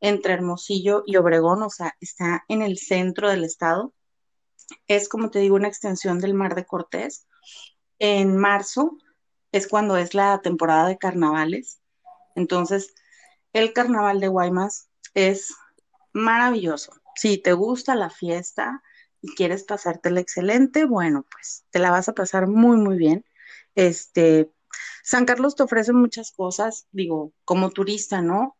entre 0.00 0.34
Hermosillo 0.34 1.02
y 1.06 1.16
Obregón, 1.16 1.62
o 1.62 1.70
sea, 1.70 1.96
está 2.00 2.44
en 2.48 2.62
el 2.62 2.78
centro 2.78 3.28
del 3.28 3.44
estado. 3.44 3.92
Es, 4.86 5.08
como 5.08 5.30
te 5.30 5.40
digo, 5.40 5.56
una 5.56 5.68
extensión 5.68 6.20
del 6.20 6.34
Mar 6.34 6.54
de 6.54 6.64
Cortés. 6.64 7.26
En 7.98 8.36
marzo 8.36 8.96
es 9.50 9.66
cuando 9.68 9.96
es 9.96 10.14
la 10.14 10.40
temporada 10.40 10.86
de 10.86 10.98
carnavales. 10.98 11.80
Entonces, 12.36 12.94
el 13.52 13.72
carnaval 13.72 14.20
de 14.20 14.28
Guaymas 14.28 14.88
es 15.14 15.54
maravilloso. 16.12 16.92
Si 17.16 17.38
te 17.38 17.52
gusta 17.52 17.94
la 17.94 18.08
fiesta 18.08 18.82
y 19.20 19.34
quieres 19.34 19.64
pasártela 19.64 20.20
excelente, 20.20 20.84
bueno, 20.84 21.26
pues 21.30 21.64
te 21.70 21.80
la 21.80 21.90
vas 21.90 22.08
a 22.08 22.14
pasar 22.14 22.46
muy, 22.46 22.76
muy 22.76 22.96
bien. 22.96 23.24
Este, 23.74 24.52
San 25.02 25.24
Carlos 25.24 25.56
te 25.56 25.64
ofrece 25.64 25.92
muchas 25.92 26.30
cosas, 26.30 26.86
digo, 26.92 27.32
como 27.44 27.70
turista, 27.70 28.22
¿no? 28.22 28.56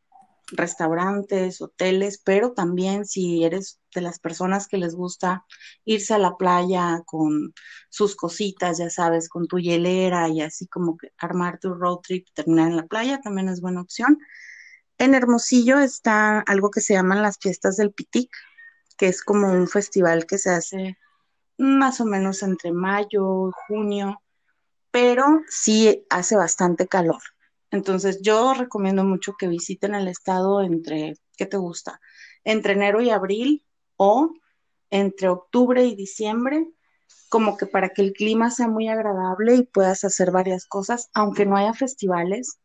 Restaurantes, 0.49 1.63
hoteles, 1.63 2.21
pero 2.23 2.53
también 2.53 3.07
si 3.07 3.45
eres 3.45 3.81
de 3.95 4.01
las 4.01 4.19
personas 4.19 4.67
que 4.67 4.77
les 4.77 4.95
gusta 4.95 5.45
irse 5.85 6.15
a 6.15 6.19
la 6.19 6.37
playa 6.37 7.03
con 7.07 7.55
sus 7.89 8.17
cositas, 8.17 8.79
ya 8.79 8.91
sabes, 8.91 9.29
con 9.29 9.47
tu 9.47 9.59
hielera 9.59 10.29
y 10.29 10.43
así 10.43 10.67
como 10.67 10.97
que 10.97 11.13
armar 11.17 11.59
tu 11.59 11.75
road 11.75 11.99
trip, 11.99 12.27
terminar 12.35 12.71
en 12.71 12.77
la 12.77 12.87
playa, 12.87 13.21
también 13.21 13.49
es 13.49 13.61
buena 13.61 13.81
opción. 13.81 14.19
En 14.99 15.15
Hermosillo 15.15 15.79
está 15.79 16.41
algo 16.41 16.71
que 16.71 16.81
se 16.81 16.95
llaman 16.95 17.23
las 17.23 17.39
fiestas 17.39 17.77
del 17.77 17.93
Pitic, 17.93 18.31
que 18.97 19.07
es 19.07 19.23
como 19.23 19.51
un 19.51 19.69
festival 19.69 20.27
que 20.27 20.39
se 20.39 20.51
hace 20.51 20.99
más 21.57 22.01
o 22.01 22.05
menos 22.05 22.43
entre 22.43 22.73
mayo 22.73 23.49
y 23.49 23.53
junio, 23.67 24.23
pero 24.93 25.41
sí 25.49 26.07
hace 26.11 26.37
bastante 26.37 26.87
calor. 26.87 27.23
Entonces 27.73 28.21
yo 28.23 28.55
recomiendo 28.55 29.03
mucho 29.03 29.35
que 29.37 29.49
visiten 29.49 29.95
el 29.97 30.07
estado 30.07 30.63
entre, 30.63 31.15
¿qué 31.37 31.47
te 31.47 31.57
gusta? 31.57 32.01
Entre 32.45 32.75
enero 32.75 33.01
y 33.01 33.11
abril 33.11 33.65
o 33.97 34.35
entre 34.91 35.29
octubre 35.29 35.85
y 35.85 35.97
diciembre, 35.97 36.69
como 37.31 37.57
que 37.57 37.67
para 37.67 37.89
que 37.89 38.03
el 38.03 38.13
clima 38.13 38.51
sea 38.51 38.69
muy 38.69 38.89
agradable 38.89 39.57
y 39.57 39.63
puedas 39.65 40.05
hacer 40.05 40.31
varias 40.31 40.67
cosas, 40.67 41.09
aunque 41.15 41.47
no 41.47 41.57
haya 41.57 41.73
festivales, 41.73 42.59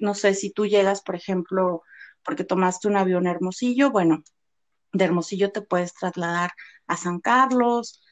no 0.00 0.14
sé 0.14 0.34
si 0.34 0.50
tú 0.50 0.66
llegas, 0.66 1.00
por 1.00 1.14
ejemplo, 1.14 1.82
porque 2.24 2.42
tomaste 2.42 2.88
un 2.88 2.96
avión 2.96 3.28
Hermosillo, 3.28 3.92
bueno, 3.92 4.24
de 4.92 5.04
Hermosillo 5.04 5.52
te 5.52 5.62
puedes 5.62 5.94
trasladar 5.94 6.50
a 6.88 6.96
San 6.96 7.20
Carlos, 7.20 8.02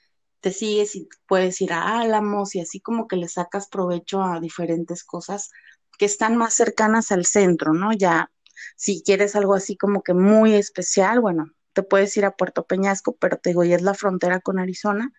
te 0.41 0.53
sigues 0.53 0.95
y 0.97 1.09
puedes 1.27 1.61
ir 1.61 1.73
a 1.73 2.01
Álamos 2.01 2.55
y 2.55 2.61
así 2.61 2.81
como 2.81 3.09
que 3.09 3.17
le 3.17 3.29
sacas 3.29 3.69
provecho 3.69 4.23
a 4.23 4.41
diferentes 4.41 5.05
cosas 5.05 5.51
que 5.99 6.05
están 6.05 6.37
más 6.37 6.55
cercanas 6.55 7.11
al 7.11 7.27
centro, 7.27 7.75
¿no? 7.75 7.93
Ya, 7.93 8.31
si 8.77 9.03
quieres 9.03 9.35
algo 9.35 9.55
así 9.55 9.77
como 9.77 10.03
que 10.03 10.15
muy 10.15 10.55
especial, 10.55 11.21
bueno, 11.21 11.51
te 11.73 11.83
puedes 11.83 12.17
ir 12.17 12.25
a 12.25 12.37
Puerto 12.37 12.65
Peñasco, 12.65 13.17
pero 13.17 13.37
te 13.37 13.51
digo, 13.51 13.65
ya 13.65 13.77
es 13.77 13.83
la 13.83 13.95
frontera 13.95 14.41
con 14.41 14.59
Arizona. 14.59 15.13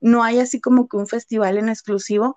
No 0.00 0.24
hay 0.24 0.40
así 0.40 0.60
como 0.60 0.88
que 0.88 0.96
un 0.96 1.06
festival 1.06 1.58
en 1.58 1.68
exclusivo, 1.68 2.36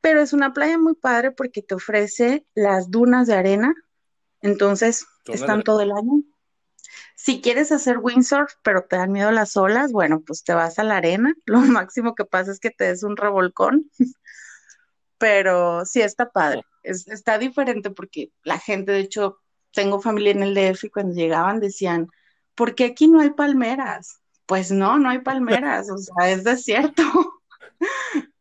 pero 0.00 0.20
es 0.20 0.32
una 0.32 0.52
playa 0.52 0.78
muy 0.78 0.94
padre 0.94 1.30
porque 1.30 1.62
te 1.62 1.74
ofrece 1.74 2.46
las 2.54 2.90
dunas 2.90 3.26
de 3.26 3.34
arena, 3.34 3.74
entonces 4.40 5.06
están 5.26 5.62
todo 5.62 5.80
el 5.80 5.92
año. 5.92 6.22
Si 7.22 7.42
quieres 7.42 7.70
hacer 7.70 7.98
windsurf, 7.98 8.54
pero 8.62 8.84
te 8.84 8.96
dan 8.96 9.12
miedo 9.12 9.30
las 9.30 9.54
olas, 9.58 9.92
bueno, 9.92 10.22
pues 10.26 10.42
te 10.42 10.54
vas 10.54 10.78
a 10.78 10.84
la 10.84 10.96
arena. 10.96 11.34
Lo 11.44 11.58
máximo 11.60 12.14
que 12.14 12.24
pasa 12.24 12.50
es 12.50 12.60
que 12.60 12.70
te 12.70 12.84
des 12.84 13.02
un 13.02 13.16
revolcón. 13.18 13.90
pero 15.18 15.84
sí 15.84 16.00
está 16.00 16.30
padre. 16.30 16.62
está 16.82 17.36
diferente 17.36 17.90
porque 17.90 18.32
la 18.42 18.58
gente, 18.58 18.92
de 18.92 19.00
hecho, 19.00 19.36
tengo 19.70 20.00
familia 20.00 20.32
en 20.32 20.42
el 20.42 20.54
DF 20.54 20.84
y 20.84 20.90
cuando 20.90 21.14
llegaban 21.14 21.60
decían, 21.60 22.08
¿por 22.54 22.74
qué 22.74 22.86
aquí 22.86 23.06
no 23.06 23.20
hay 23.20 23.30
palmeras? 23.30 24.22
Pues 24.46 24.70
no, 24.70 24.98
no 24.98 25.10
hay 25.10 25.18
palmeras, 25.18 25.90
o 25.90 25.98
sea, 25.98 26.30
es 26.30 26.42
desierto. 26.42 27.02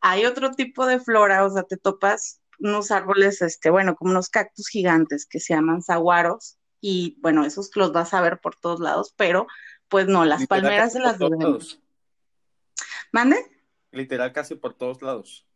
hay 0.00 0.24
otro 0.24 0.52
tipo 0.52 0.86
de 0.86 1.00
flora, 1.00 1.44
o 1.44 1.50
sea, 1.50 1.64
te 1.64 1.76
topas 1.76 2.40
unos 2.58 2.90
árboles, 2.90 3.42
este, 3.42 3.68
bueno, 3.68 3.94
como 3.94 4.12
unos 4.12 4.30
cactus 4.30 4.68
gigantes 4.68 5.26
que 5.26 5.38
se 5.38 5.52
llaman 5.52 5.82
saguaros, 5.82 6.56
y 6.82 7.16
bueno, 7.22 7.46
esos 7.46 7.70
los 7.76 7.92
vas 7.92 8.12
a 8.12 8.20
ver 8.20 8.40
por 8.40 8.56
todos 8.56 8.80
lados, 8.80 9.14
pero 9.16 9.46
pues 9.88 10.08
no, 10.08 10.26
las 10.26 10.46
palmeras 10.46 10.92
de 10.92 11.00
las 11.00 11.18
lados. 11.18 11.80
¿Mande? 13.12 13.36
Literal 13.92 14.32
casi 14.32 14.56
por 14.56 14.74
todos 14.74 15.00
lados. 15.00 15.46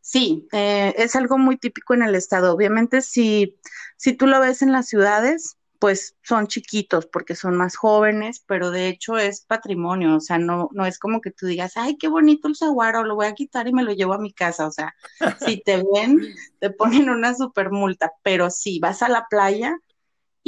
Sí, 0.00 0.46
eh, 0.52 0.94
es 0.98 1.16
algo 1.16 1.38
muy 1.38 1.56
típico 1.56 1.94
en 1.94 2.02
el 2.02 2.14
estado. 2.14 2.52
Obviamente, 2.52 3.00
si, 3.00 3.58
si 3.96 4.12
tú 4.12 4.26
lo 4.26 4.38
ves 4.38 4.60
en 4.60 4.70
las 4.70 4.86
ciudades, 4.86 5.56
pues 5.78 6.16
son 6.22 6.46
chiquitos 6.46 7.06
porque 7.06 7.34
son 7.34 7.56
más 7.56 7.76
jóvenes, 7.76 8.42
pero 8.46 8.70
de 8.70 8.88
hecho 8.88 9.16
es 9.16 9.42
patrimonio, 9.42 10.16
o 10.16 10.20
sea, 10.20 10.38
no, 10.38 10.68
no 10.72 10.86
es 10.86 10.98
como 10.98 11.20
que 11.20 11.30
tú 11.30 11.46
digas, 11.46 11.72
ay, 11.76 11.96
qué 11.96 12.08
bonito 12.08 12.48
el 12.48 12.56
saguaro, 12.56 13.04
lo 13.04 13.14
voy 13.14 13.26
a 13.26 13.34
quitar 13.34 13.66
y 13.68 13.72
me 13.72 13.82
lo 13.82 13.92
llevo 13.92 14.14
a 14.14 14.18
mi 14.18 14.32
casa, 14.32 14.66
o 14.66 14.70
sea, 14.70 14.94
si 15.40 15.62
te 15.62 15.82
ven, 15.94 16.20
te 16.60 16.70
ponen 16.70 17.10
una 17.10 17.34
super 17.34 17.70
multa, 17.70 18.12
pero 18.22 18.50
si 18.50 18.78
vas 18.78 19.02
a 19.02 19.08
la 19.08 19.26
playa 19.28 19.78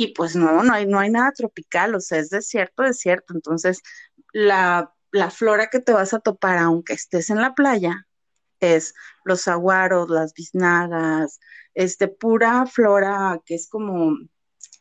y 0.01 0.15
pues 0.15 0.37
no, 0.37 0.63
no 0.63 0.73
hay, 0.73 0.87
no 0.87 1.01
hay 1.01 1.11
nada 1.11 1.33
tropical, 1.33 1.97
o 1.97 2.01
sea, 2.01 2.21
es 2.21 2.31
desierto, 2.31 2.85
desierto, 2.85 3.35
entonces 3.35 3.83
la, 4.33 4.95
la 5.11 5.29
flora 5.29 5.71
que 5.71 5.81
te 5.81 5.93
vas 5.93 6.15
a 6.15 6.21
topar, 6.21 6.59
aunque 6.59 6.93
estés 6.93 7.31
en 7.31 7.43
la 7.43 7.53
playa, 7.53 8.07
es 8.61 8.95
los 9.25 9.41
saguaros, 9.41 10.09
las 10.09 10.35
biznagas, 10.35 11.41
este, 11.75 12.07
pura 12.07 12.65
flora 12.67 13.41
que 13.45 13.57
es 13.57 13.69
como 13.69 14.17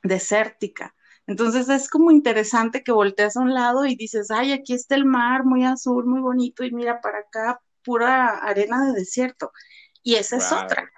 desértica. 0.04 0.94
Entonces 1.26 1.68
es 1.68 1.90
como 1.90 2.12
interesante 2.12 2.84
que 2.84 2.92
volteas 2.92 3.38
a 3.38 3.42
un 3.42 3.56
lado 3.56 3.88
y 3.88 3.96
dices, 3.96 4.30
ay, 4.30 4.52
aquí 4.52 4.76
está 4.76 4.94
el 4.94 5.06
mar 5.06 5.46
muy 5.46 5.66
azul, 5.66 6.06
muy 6.06 6.20
bonito, 6.20 6.64
y 6.64 6.72
mira 6.72 7.02
para 7.02 7.22
acá, 7.22 7.60
pura 7.84 8.38
arena 8.38 8.86
de 8.86 8.94
desierto. 8.94 9.52
Y 10.04 10.14
esa 10.14 10.38
es 10.38 10.52
otra. 10.52 10.92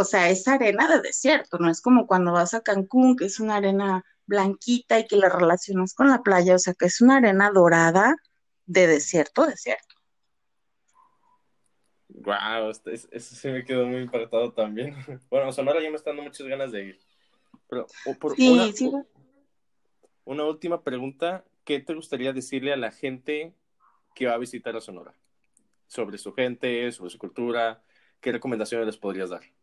O 0.00 0.04
sea, 0.04 0.30
es 0.30 0.46
arena 0.46 0.86
de 0.86 1.00
desierto, 1.00 1.58
no 1.58 1.68
es 1.68 1.80
como 1.80 2.06
cuando 2.06 2.30
vas 2.30 2.54
a 2.54 2.60
Cancún, 2.60 3.16
que 3.16 3.24
es 3.24 3.40
una 3.40 3.56
arena 3.56 4.04
blanquita 4.26 5.00
y 5.00 5.08
que 5.08 5.16
la 5.16 5.28
relacionas 5.28 5.92
con 5.92 6.06
la 6.06 6.22
playa, 6.22 6.54
o 6.54 6.58
sea, 6.60 6.72
que 6.74 6.86
es 6.86 7.00
una 7.00 7.16
arena 7.16 7.50
dorada 7.50 8.14
de 8.64 8.86
desierto, 8.86 9.44
desierto. 9.44 9.96
Wow, 12.10 12.70
eso 12.70 13.34
sí 13.34 13.48
me 13.48 13.64
quedó 13.64 13.88
muy 13.88 14.02
impactado 14.02 14.52
también. 14.52 14.94
Bueno, 15.30 15.50
Sonora 15.50 15.82
ya 15.82 15.90
me 15.90 15.96
está 15.96 16.10
dando 16.10 16.22
muchas 16.22 16.46
ganas 16.46 16.70
de 16.70 16.84
ir. 16.84 17.00
Pero, 17.68 17.88
por 18.20 18.36
una, 18.38 19.04
una 20.24 20.44
última 20.44 20.84
pregunta 20.84 21.44
¿qué 21.64 21.80
te 21.80 21.94
gustaría 21.94 22.32
decirle 22.32 22.72
a 22.72 22.76
la 22.76 22.92
gente 22.92 23.52
que 24.14 24.26
va 24.26 24.34
a 24.34 24.38
visitar 24.38 24.76
a 24.76 24.80
Sonora? 24.80 25.12
Sobre 25.88 26.18
su 26.18 26.32
gente, 26.34 26.92
sobre 26.92 27.10
su 27.10 27.18
cultura, 27.18 27.82
¿qué 28.20 28.30
recomendaciones 28.30 28.86
les 28.86 28.96
podrías 28.96 29.30
dar? 29.30 29.57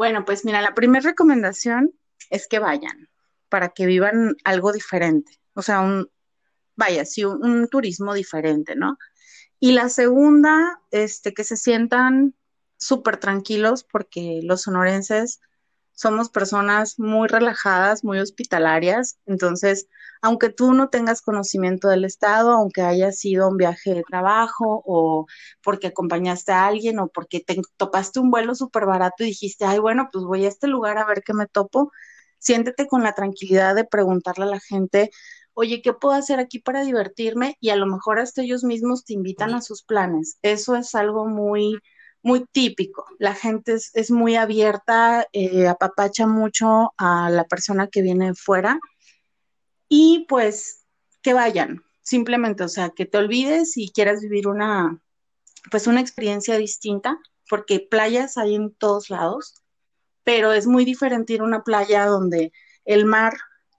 Bueno, 0.00 0.24
pues 0.24 0.46
mira, 0.46 0.62
la 0.62 0.74
primera 0.74 1.10
recomendación 1.10 1.92
es 2.30 2.48
que 2.48 2.58
vayan 2.58 3.10
para 3.50 3.68
que 3.68 3.84
vivan 3.84 4.34
algo 4.44 4.72
diferente, 4.72 5.38
o 5.52 5.60
sea, 5.60 5.82
un, 5.82 6.10
vaya, 6.74 7.04
sí, 7.04 7.26
un, 7.26 7.68
turismo 7.68 8.14
diferente, 8.14 8.76
¿no? 8.76 8.96
Y 9.58 9.72
la 9.72 9.90
segunda, 9.90 10.80
este, 10.90 11.34
que 11.34 11.44
se 11.44 11.58
sientan 11.58 12.34
súper 12.78 13.18
tranquilos 13.18 13.84
porque 13.84 14.40
los 14.42 14.62
sonorenses 14.62 15.40
somos 15.92 16.30
personas 16.30 16.98
muy 16.98 17.28
relajadas, 17.28 18.02
muy 18.02 18.20
hospitalarias, 18.20 19.18
entonces, 19.26 19.86
aunque 20.22 20.50
tú 20.50 20.72
no 20.74 20.88
tengas 20.88 21.22
conocimiento 21.22 21.88
del 21.88 22.04
estado, 22.04 22.52
aunque 22.52 22.82
haya 22.82 23.12
sido 23.12 23.48
un 23.48 23.56
viaje 23.56 23.94
de 23.94 24.02
trabajo 24.02 24.82
o 24.86 25.26
porque 25.62 25.88
acompañaste 25.88 26.52
a 26.52 26.66
alguien 26.66 26.98
o 26.98 27.08
porque 27.08 27.40
te 27.40 27.60
topaste 27.76 28.20
un 28.20 28.30
vuelo 28.30 28.54
súper 28.54 28.86
barato 28.86 29.24
y 29.24 29.28
dijiste, 29.28 29.64
ay, 29.64 29.78
bueno, 29.78 30.08
pues 30.12 30.24
voy 30.24 30.44
a 30.44 30.48
este 30.48 30.66
lugar 30.68 30.98
a 30.98 31.06
ver 31.06 31.22
qué 31.24 31.34
me 31.34 31.46
topo, 31.46 31.90
siéntete 32.38 32.86
con 32.86 33.02
la 33.02 33.14
tranquilidad 33.14 33.74
de 33.74 33.84
preguntarle 33.84 34.44
a 34.44 34.48
la 34.48 34.60
gente, 34.60 35.10
oye, 35.54 35.82
¿qué 35.82 35.92
puedo 35.92 36.14
hacer 36.14 36.38
aquí 36.40 36.58
para 36.60 36.82
divertirme? 36.84 37.56
Y 37.60 37.70
a 37.70 37.76
lo 37.76 37.86
mejor 37.86 38.18
hasta 38.20 38.42
ellos 38.42 38.64
mismos 38.64 39.04
te 39.04 39.14
invitan 39.14 39.54
a 39.54 39.62
sus 39.62 39.82
planes. 39.82 40.38
Eso 40.42 40.76
es 40.76 40.94
algo 40.94 41.26
muy 41.26 41.78
muy 42.22 42.44
típico. 42.52 43.06
La 43.18 43.34
gente 43.34 43.74
es, 43.74 43.90
es 43.94 44.10
muy 44.10 44.36
abierta, 44.36 45.26
eh, 45.32 45.68
apapacha 45.68 46.26
mucho 46.26 46.92
a 46.98 47.30
la 47.30 47.44
persona 47.44 47.88
que 47.88 48.02
viene 48.02 48.34
fuera 48.34 48.78
y 49.90 50.24
pues 50.28 50.86
que 51.20 51.34
vayan, 51.34 51.82
simplemente, 52.00 52.64
o 52.64 52.68
sea, 52.68 52.88
que 52.88 53.04
te 53.04 53.18
olvides 53.18 53.76
y 53.76 53.90
quieras 53.90 54.22
vivir 54.22 54.48
una, 54.48 55.02
pues 55.70 55.86
una 55.86 56.00
experiencia 56.00 56.56
distinta, 56.56 57.18
porque 57.50 57.80
playas 57.90 58.38
hay 58.38 58.54
en 58.54 58.72
todos 58.74 59.10
lados, 59.10 59.56
pero 60.24 60.52
es 60.52 60.66
muy 60.66 60.86
diferente 60.86 61.34
ir 61.34 61.40
a 61.42 61.44
una 61.44 61.64
playa 61.64 62.06
donde 62.06 62.52
el 62.86 63.04
mar 63.04 63.34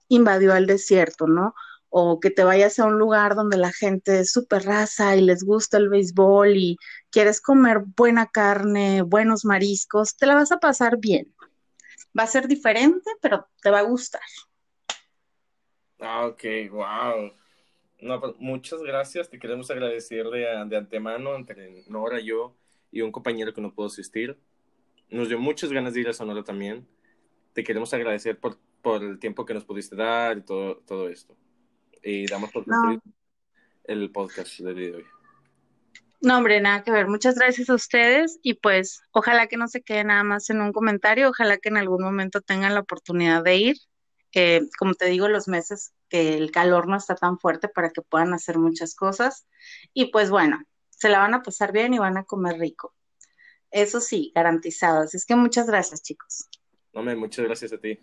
invadió 0.08 0.54
el 0.54 0.66
desierto, 0.66 1.26
¿no? 1.26 1.54
o 1.94 2.20
que 2.20 2.30
te 2.30 2.42
vayas 2.42 2.78
a 2.78 2.86
un 2.86 2.98
lugar 2.98 3.34
donde 3.34 3.58
la 3.58 3.70
gente 3.70 4.20
es 4.20 4.32
súper 4.32 4.64
raza 4.64 5.14
y 5.14 5.20
les 5.20 5.44
gusta 5.44 5.76
el 5.76 5.90
béisbol 5.90 6.56
y 6.56 6.78
quieres 7.10 7.38
comer 7.38 7.82
buena 7.84 8.28
carne, 8.28 9.02
buenos 9.02 9.44
mariscos, 9.44 10.16
te 10.16 10.24
la 10.24 10.34
vas 10.34 10.52
a 10.52 10.58
pasar 10.58 10.96
bien. 10.96 11.34
Va 12.18 12.22
a 12.22 12.26
ser 12.26 12.48
diferente, 12.48 13.10
pero 13.20 13.46
te 13.60 13.70
va 13.70 13.80
a 13.80 13.82
gustar. 13.82 14.22
Ah, 16.02 16.26
ok, 16.26 16.42
wow. 16.70 17.32
No, 18.00 18.20
pues, 18.20 18.34
muchas 18.38 18.82
gracias, 18.82 19.30
te 19.30 19.38
queremos 19.38 19.70
agradecer 19.70 20.26
de, 20.26 20.46
de 20.66 20.76
antemano 20.76 21.34
entre 21.36 21.84
Nora, 21.88 22.20
yo 22.20 22.54
y 22.90 23.00
un 23.00 23.12
compañero 23.12 23.54
que 23.54 23.60
no 23.60 23.72
pudo 23.72 23.86
asistir. 23.86 24.36
Nos 25.08 25.28
dio 25.28 25.38
muchas 25.38 25.72
ganas 25.72 25.94
de 25.94 26.00
ir 26.00 26.08
a 26.08 26.12
Sonora 26.12 26.42
también. 26.42 26.86
Te 27.52 27.64
queremos 27.64 27.94
agradecer 27.94 28.38
por, 28.38 28.58
por 28.82 29.02
el 29.02 29.18
tiempo 29.18 29.46
que 29.46 29.54
nos 29.54 29.64
pudiste 29.64 29.96
dar 29.96 30.38
y 30.38 30.42
todo, 30.42 30.76
todo 30.78 31.08
esto 31.08 31.36
y 32.02 32.26
damos 32.26 32.50
por 32.50 32.66
no. 32.66 33.00
el 33.84 34.10
podcast 34.10 34.58
del 34.60 34.76
día 34.76 34.90
de 34.90 34.96
hoy. 34.96 35.04
No, 36.20 36.38
hombre, 36.38 36.60
nada 36.60 36.84
que 36.84 36.92
ver. 36.92 37.08
Muchas 37.08 37.34
gracias 37.34 37.68
a 37.68 37.74
ustedes 37.74 38.38
y 38.42 38.54
pues 38.54 39.02
ojalá 39.10 39.48
que 39.48 39.56
no 39.56 39.66
se 39.66 39.82
quede 39.82 40.04
nada 40.04 40.22
más 40.22 40.50
en 40.50 40.60
un 40.60 40.72
comentario, 40.72 41.30
ojalá 41.30 41.58
que 41.58 41.68
en 41.68 41.76
algún 41.76 42.02
momento 42.02 42.40
tengan 42.40 42.74
la 42.74 42.80
oportunidad 42.80 43.42
de 43.42 43.56
ir. 43.56 43.76
Eh, 44.34 44.62
como 44.78 44.94
te 44.94 45.06
digo, 45.06 45.28
los 45.28 45.48
meses 45.48 45.92
que 46.08 46.36
el 46.36 46.50
calor 46.50 46.88
no 46.88 46.96
está 46.96 47.14
tan 47.14 47.38
fuerte 47.38 47.68
para 47.68 47.90
que 47.90 48.02
puedan 48.02 48.32
hacer 48.34 48.58
muchas 48.58 48.94
cosas. 48.94 49.46
Y 49.92 50.06
pues 50.10 50.30
bueno, 50.30 50.62
se 50.90 51.08
la 51.08 51.18
van 51.18 51.34
a 51.34 51.42
pasar 51.42 51.72
bien 51.72 51.94
y 51.94 51.98
van 51.98 52.16
a 52.16 52.24
comer 52.24 52.58
rico. 52.58 52.94
Eso 53.70 54.00
sí, 54.00 54.32
garantizado. 54.34 55.02
Así 55.02 55.16
es 55.16 55.26
que 55.26 55.36
muchas 55.36 55.66
gracias, 55.66 56.02
chicos. 56.02 56.48
No, 56.92 57.02
me, 57.02 57.16
muchas 57.16 57.44
gracias 57.44 57.72
a 57.72 57.78
ti. 57.78 57.98